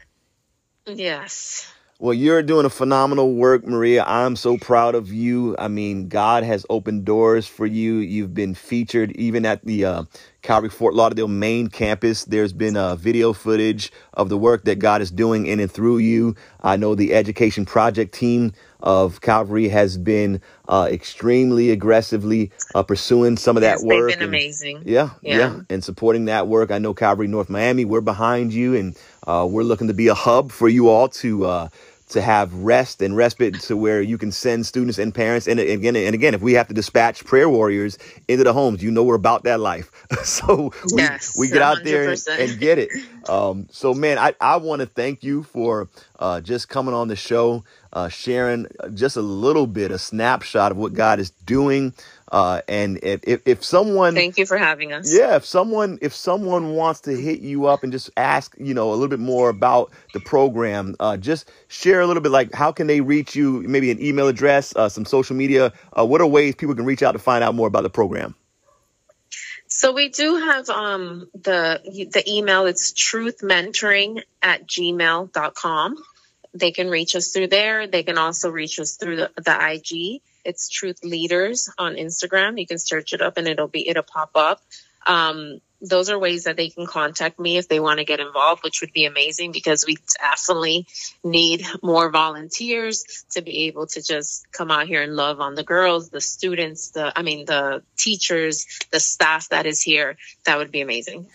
yes 0.86 1.70
Well, 2.00 2.12
you're 2.12 2.42
doing 2.42 2.66
a 2.66 2.70
phenomenal 2.70 3.34
work, 3.34 3.64
Maria. 3.66 4.04
I'm 4.04 4.34
so 4.36 4.58
proud 4.58 4.94
of 4.96 5.12
you. 5.12 5.54
I 5.58 5.68
mean, 5.68 6.08
God 6.08 6.42
has 6.42 6.66
opened 6.68 7.04
doors 7.04 7.46
for 7.46 7.64
you. 7.66 7.94
You've 7.98 8.34
been 8.34 8.54
featured 8.54 9.12
even 9.12 9.46
at 9.46 9.64
the 9.64 9.84
uh, 9.84 10.02
Calvary 10.42 10.70
Fort 10.70 10.94
Lauderdale 10.94 11.28
main 11.28 11.68
campus. 11.68 12.24
There's 12.24 12.52
been 12.52 12.76
uh, 12.76 12.96
video 12.96 13.32
footage 13.32 13.92
of 14.12 14.28
the 14.28 14.36
work 14.36 14.64
that 14.64 14.80
God 14.80 15.00
is 15.02 15.10
doing 15.12 15.46
in 15.46 15.60
and 15.60 15.70
through 15.70 15.98
you. 15.98 16.34
I 16.62 16.76
know 16.76 16.94
the 16.96 17.14
Education 17.14 17.64
Project 17.64 18.12
team 18.12 18.52
of 18.80 19.22
Calvary 19.22 19.68
has 19.68 19.96
been 19.96 20.42
uh, 20.68 20.88
extremely 20.90 21.70
aggressively 21.70 22.50
uh, 22.74 22.82
pursuing 22.82 23.38
some 23.38 23.56
of 23.56 23.62
that 23.62 23.78
yes 23.78 23.82
they've 23.82 23.88
work. 23.98 24.10
been 24.10 24.18
and- 24.18 24.28
amazing 24.28 24.82
yeah, 24.84 25.10
yeah, 25.22 25.38
Yeah. 25.38 25.60
and 25.70 25.82
supporting 25.82 26.26
that 26.26 26.48
work. 26.48 26.70
I 26.70 26.76
know 26.78 26.92
Calvary 26.92 27.28
North 27.28 27.48
Miami, 27.48 27.86
we're 27.86 28.02
behind 28.02 28.52
you, 28.52 28.74
and 28.74 28.94
uh, 29.26 29.46
we're 29.50 29.62
looking 29.64 29.88
to 29.88 29.94
be 29.94 30.08
a 30.08 30.14
hub 30.14 30.52
for 30.52 30.68
you 30.68 30.88
all 30.88 31.08
to 31.08 31.46
uh, 31.46 31.68
to 32.10 32.22
have 32.22 32.54
rest 32.54 33.02
and 33.02 33.16
respite 33.16 33.58
to 33.60 33.76
where 33.76 34.02
you 34.02 34.18
can 34.18 34.32
send 34.32 34.66
students 34.66 34.98
and 34.98 35.14
parents. 35.14 35.48
And 35.48 35.60
again, 35.60 35.96
and 35.96 36.14
again, 36.14 36.34
if 36.34 36.42
we 36.42 36.54
have 36.54 36.68
to 36.68 36.74
dispatch 36.74 37.24
prayer 37.24 37.48
warriors 37.48 37.98
into 38.28 38.44
the 38.44 38.52
homes, 38.52 38.82
you 38.82 38.90
know 38.90 39.02
we're 39.04 39.16
about 39.16 39.44
that 39.44 39.60
life. 39.60 39.90
so 40.24 40.72
we, 40.92 41.02
Yes, 41.02 41.36
we 41.38 41.48
get 41.48 41.62
out 41.62 41.84
there 41.84 42.10
and, 42.10 42.22
and 42.38 42.60
get 42.60 42.78
it. 42.78 42.90
Um, 43.28 43.68
so 43.70 43.94
man, 43.94 44.18
I, 44.18 44.34
I 44.40 44.56
want 44.58 44.80
to 44.80 44.86
thank 44.86 45.24
you 45.24 45.42
for 45.44 45.88
uh, 46.20 46.40
just 46.42 46.68
coming 46.68 46.94
on 46.94 47.08
the 47.08 47.16
show, 47.16 47.64
uh, 47.92 48.08
sharing 48.08 48.66
just 48.94 49.16
a 49.16 49.22
little 49.22 49.66
bit, 49.66 49.90
a 49.90 49.98
snapshot 49.98 50.72
of 50.72 50.78
what 50.78 50.94
God 50.94 51.18
is 51.20 51.30
doing. 51.30 51.94
Uh, 52.34 52.60
and 52.66 52.98
if, 53.04 53.20
if, 53.22 53.40
if 53.46 53.64
someone 53.64 54.12
thank 54.12 54.36
you 54.36 54.44
for 54.44 54.58
having 54.58 54.92
us 54.92 55.16
yeah, 55.16 55.36
if 55.36 55.44
someone 55.44 56.00
if 56.02 56.12
someone 56.12 56.70
wants 56.70 57.02
to 57.02 57.12
hit 57.12 57.38
you 57.38 57.66
up 57.66 57.84
and 57.84 57.92
just 57.92 58.10
ask, 58.16 58.56
you 58.58 58.74
know, 58.74 58.90
a 58.90 58.94
little 58.94 59.06
bit 59.06 59.20
more 59.20 59.50
about 59.50 59.92
the 60.14 60.18
program, 60.18 60.96
uh, 60.98 61.16
just 61.16 61.48
share 61.68 62.00
a 62.00 62.06
little 62.08 62.20
bit 62.20 62.32
like 62.32 62.52
how 62.52 62.72
can 62.72 62.88
they 62.88 63.00
reach 63.00 63.36
you? 63.36 63.62
Maybe 63.62 63.92
an 63.92 64.02
email 64.02 64.26
address, 64.26 64.74
uh, 64.74 64.88
some 64.88 65.04
social 65.04 65.36
media. 65.36 65.72
Uh, 65.96 66.04
what 66.04 66.20
are 66.20 66.26
ways 66.26 66.56
people 66.56 66.74
can 66.74 66.84
reach 66.84 67.04
out 67.04 67.12
to 67.12 67.20
find 67.20 67.44
out 67.44 67.54
more 67.54 67.68
about 67.68 67.84
the 67.84 67.90
program? 67.90 68.34
So 69.68 69.92
we 69.92 70.08
do 70.08 70.34
have 70.34 70.68
um 70.70 71.28
the 71.34 72.08
the 72.12 72.24
email 72.28 72.66
it's 72.66 72.90
truthmentoring 72.90 74.22
at 74.42 74.66
gmail.com. 74.66 75.96
They 76.52 76.72
can 76.72 76.90
reach 76.90 77.14
us 77.14 77.28
through 77.28 77.46
there. 77.46 77.86
They 77.86 78.02
can 78.02 78.18
also 78.18 78.50
reach 78.50 78.80
us 78.80 78.96
through 78.96 79.16
the, 79.16 79.30
the 79.36 79.72
IG. 79.72 80.20
It's 80.44 80.68
Truth 80.68 81.04
Leaders 81.04 81.68
on 81.78 81.94
Instagram. 81.94 82.58
You 82.58 82.66
can 82.66 82.78
search 82.78 83.12
it 83.12 83.22
up 83.22 83.36
and 83.36 83.48
it'll 83.48 83.68
be 83.68 83.88
it'll 83.88 84.02
pop 84.02 84.30
up. 84.34 84.60
Um, 85.06 85.60
those 85.80 86.08
are 86.08 86.18
ways 86.18 86.44
that 86.44 86.56
they 86.56 86.70
can 86.70 86.86
contact 86.86 87.38
me 87.38 87.58
if 87.58 87.68
they 87.68 87.78
want 87.78 87.98
to 87.98 88.04
get 88.04 88.20
involved, 88.20 88.64
which 88.64 88.80
would 88.80 88.92
be 88.92 89.04
amazing 89.04 89.52
because 89.52 89.84
we 89.86 89.98
definitely 90.18 90.86
need 91.22 91.64
more 91.82 92.10
volunteers 92.10 93.24
to 93.32 93.42
be 93.42 93.66
able 93.66 93.86
to 93.88 94.02
just 94.02 94.50
come 94.50 94.70
out 94.70 94.86
here 94.86 95.02
and 95.02 95.14
love 95.14 95.40
on 95.40 95.54
the 95.54 95.62
girls, 95.62 96.08
the 96.08 96.20
students, 96.20 96.90
the 96.90 97.16
I 97.16 97.22
mean 97.22 97.44
the 97.44 97.82
teachers, 97.96 98.66
the 98.90 99.00
staff 99.00 99.50
that 99.50 99.66
is 99.66 99.82
here. 99.82 100.16
That 100.46 100.58
would 100.58 100.70
be 100.70 100.80
amazing. 100.80 101.26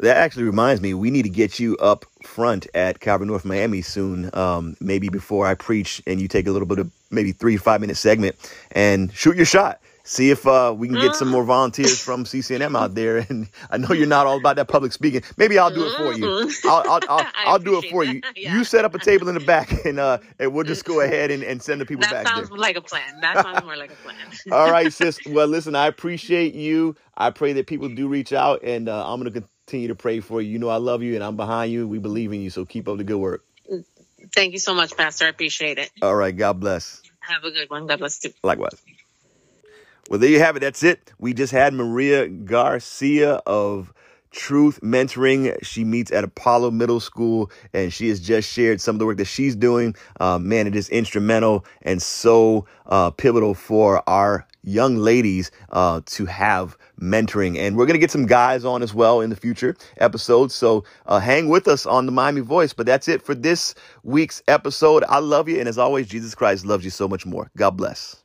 That 0.00 0.16
actually 0.16 0.44
reminds 0.44 0.80
me, 0.80 0.94
we 0.94 1.10
need 1.10 1.24
to 1.24 1.28
get 1.28 1.58
you 1.58 1.76
up 1.78 2.06
front 2.22 2.68
at 2.72 3.00
Calvary 3.00 3.26
North 3.26 3.44
Miami 3.44 3.82
soon. 3.82 4.30
Um, 4.32 4.76
maybe 4.80 5.08
before 5.08 5.44
I 5.44 5.54
preach, 5.54 6.00
and 6.06 6.20
you 6.20 6.28
take 6.28 6.46
a 6.46 6.52
little 6.52 6.68
bit 6.68 6.78
of 6.78 6.92
maybe 7.10 7.32
three 7.32 7.56
five 7.56 7.80
minute 7.80 7.96
segment 7.96 8.36
and 8.72 9.12
shoot 9.12 9.36
your 9.36 9.46
shot. 9.46 9.80
See 10.04 10.30
if 10.30 10.46
uh, 10.46 10.74
we 10.74 10.88
can 10.88 10.96
get 10.96 11.14
some 11.14 11.28
more 11.28 11.44
volunteers 11.44 12.00
from 12.00 12.24
CCNM 12.24 12.74
out 12.78 12.94
there. 12.94 13.18
And 13.28 13.46
I 13.70 13.76
know 13.76 13.92
you're 13.92 14.06
not 14.06 14.26
all 14.26 14.38
about 14.38 14.56
that 14.56 14.66
public 14.66 14.90
speaking. 14.92 15.22
Maybe 15.36 15.58
I'll 15.58 15.70
do 15.70 15.84
it 15.84 15.94
for 15.98 16.14
you. 16.14 16.24
Mhm. 16.24 16.64
I'll 16.64 16.90
I'll, 16.92 17.00
I'll, 17.10 17.26
I'll 17.46 17.58
do 17.58 17.76
it 17.78 17.90
for 17.90 18.04
you. 18.04 18.22
Yeah. 18.34 18.54
You 18.56 18.64
set 18.64 18.86
up 18.86 18.94
a 18.94 18.98
table 18.98 19.28
in 19.28 19.34
the 19.34 19.44
back, 19.44 19.70
and 19.84 19.98
uh, 20.00 20.16
and 20.38 20.54
we'll 20.54 20.64
just 20.64 20.86
go 20.86 21.02
ahead 21.02 21.30
and, 21.30 21.42
and 21.42 21.62
send 21.62 21.82
the 21.82 21.84
people 21.84 22.00
That 22.04 22.10
back 22.10 22.24
That 22.24 22.36
sounds 22.36 22.48
there. 22.48 22.56
like 22.58 22.76
a 22.76 22.80
plan. 22.80 23.20
That 23.20 23.42
sounds 23.42 23.62
more 23.64 23.76
like 23.76 23.90
a 23.90 23.96
plan. 23.96 24.16
All 24.50 24.70
right, 24.70 24.90
sis. 24.90 25.18
Well, 25.26 25.46
listen, 25.46 25.76
I 25.76 25.88
appreciate 25.88 26.54
you. 26.54 26.96
I 27.18 27.28
pray 27.28 27.52
that 27.52 27.66
people 27.66 27.90
do 27.90 28.08
reach 28.08 28.32
out, 28.32 28.62
and 28.62 28.88
uh, 28.88 29.12
I'm 29.12 29.20
going 29.20 29.30
to 29.30 29.42
continue 29.66 29.88
to 29.88 29.94
pray 29.94 30.20
for 30.20 30.40
you. 30.40 30.52
You 30.52 30.58
know, 30.58 30.70
I 30.70 30.76
love 30.76 31.02
you, 31.02 31.16
and 31.16 31.22
I'm 31.22 31.36
behind 31.36 31.70
you. 31.70 31.86
We 31.86 31.98
believe 31.98 32.32
in 32.32 32.40
you, 32.40 32.48
so 32.48 32.64
keep 32.64 32.88
up 32.88 32.96
the 32.96 33.04
good 33.04 33.18
work. 33.18 33.44
Thank 34.38 34.52
you 34.52 34.60
so 34.60 34.72
much, 34.72 34.96
Pastor. 34.96 35.24
I 35.24 35.30
appreciate 35.30 35.78
it. 35.78 35.90
All 36.00 36.14
right, 36.14 36.36
God 36.36 36.60
bless. 36.60 37.02
Have 37.18 37.42
a 37.42 37.50
good 37.50 37.68
one. 37.68 37.88
God 37.88 37.98
bless 37.98 38.22
you. 38.22 38.32
Likewise. 38.44 38.80
Well, 40.08 40.20
there 40.20 40.30
you 40.30 40.38
have 40.38 40.54
it. 40.54 40.60
That's 40.60 40.84
it. 40.84 41.12
We 41.18 41.34
just 41.34 41.52
had 41.52 41.74
Maria 41.74 42.28
Garcia 42.28 43.42
of 43.46 43.92
Truth 44.30 44.80
Mentoring. 44.80 45.60
She 45.64 45.82
meets 45.82 46.12
at 46.12 46.22
Apollo 46.22 46.70
Middle 46.70 47.00
School, 47.00 47.50
and 47.72 47.92
she 47.92 48.10
has 48.10 48.20
just 48.20 48.48
shared 48.48 48.80
some 48.80 48.94
of 48.94 49.00
the 49.00 49.06
work 49.06 49.16
that 49.16 49.24
she's 49.24 49.56
doing. 49.56 49.96
Uh, 50.20 50.38
man, 50.38 50.68
it 50.68 50.76
is 50.76 50.88
instrumental 50.88 51.64
and 51.82 52.00
so 52.00 52.64
uh, 52.86 53.10
pivotal 53.10 53.54
for 53.54 54.08
our 54.08 54.46
young 54.62 54.98
ladies 54.98 55.50
uh, 55.70 56.00
to 56.06 56.26
have 56.26 56.78
mentoring. 57.00 57.58
And 57.58 57.76
we're 57.76 57.86
going 57.86 57.94
to 57.94 58.00
get 58.00 58.10
some 58.10 58.26
guys 58.26 58.64
on 58.64 58.82
as 58.82 58.94
well 58.94 59.20
in 59.20 59.30
the 59.30 59.36
future 59.36 59.76
episodes. 59.98 60.54
So 60.54 60.84
uh, 61.06 61.20
hang 61.20 61.48
with 61.48 61.68
us 61.68 61.86
on 61.86 62.06
the 62.06 62.12
Miami 62.12 62.40
Voice. 62.40 62.72
But 62.72 62.86
that's 62.86 63.08
it 63.08 63.22
for 63.22 63.34
this 63.34 63.74
week's 64.02 64.42
episode. 64.48 65.04
I 65.08 65.18
love 65.18 65.48
you. 65.48 65.58
And 65.58 65.68
as 65.68 65.78
always, 65.78 66.08
Jesus 66.08 66.34
Christ 66.34 66.66
loves 66.66 66.84
you 66.84 66.90
so 66.90 67.08
much 67.08 67.26
more. 67.26 67.50
God 67.56 67.72
bless. 67.72 68.16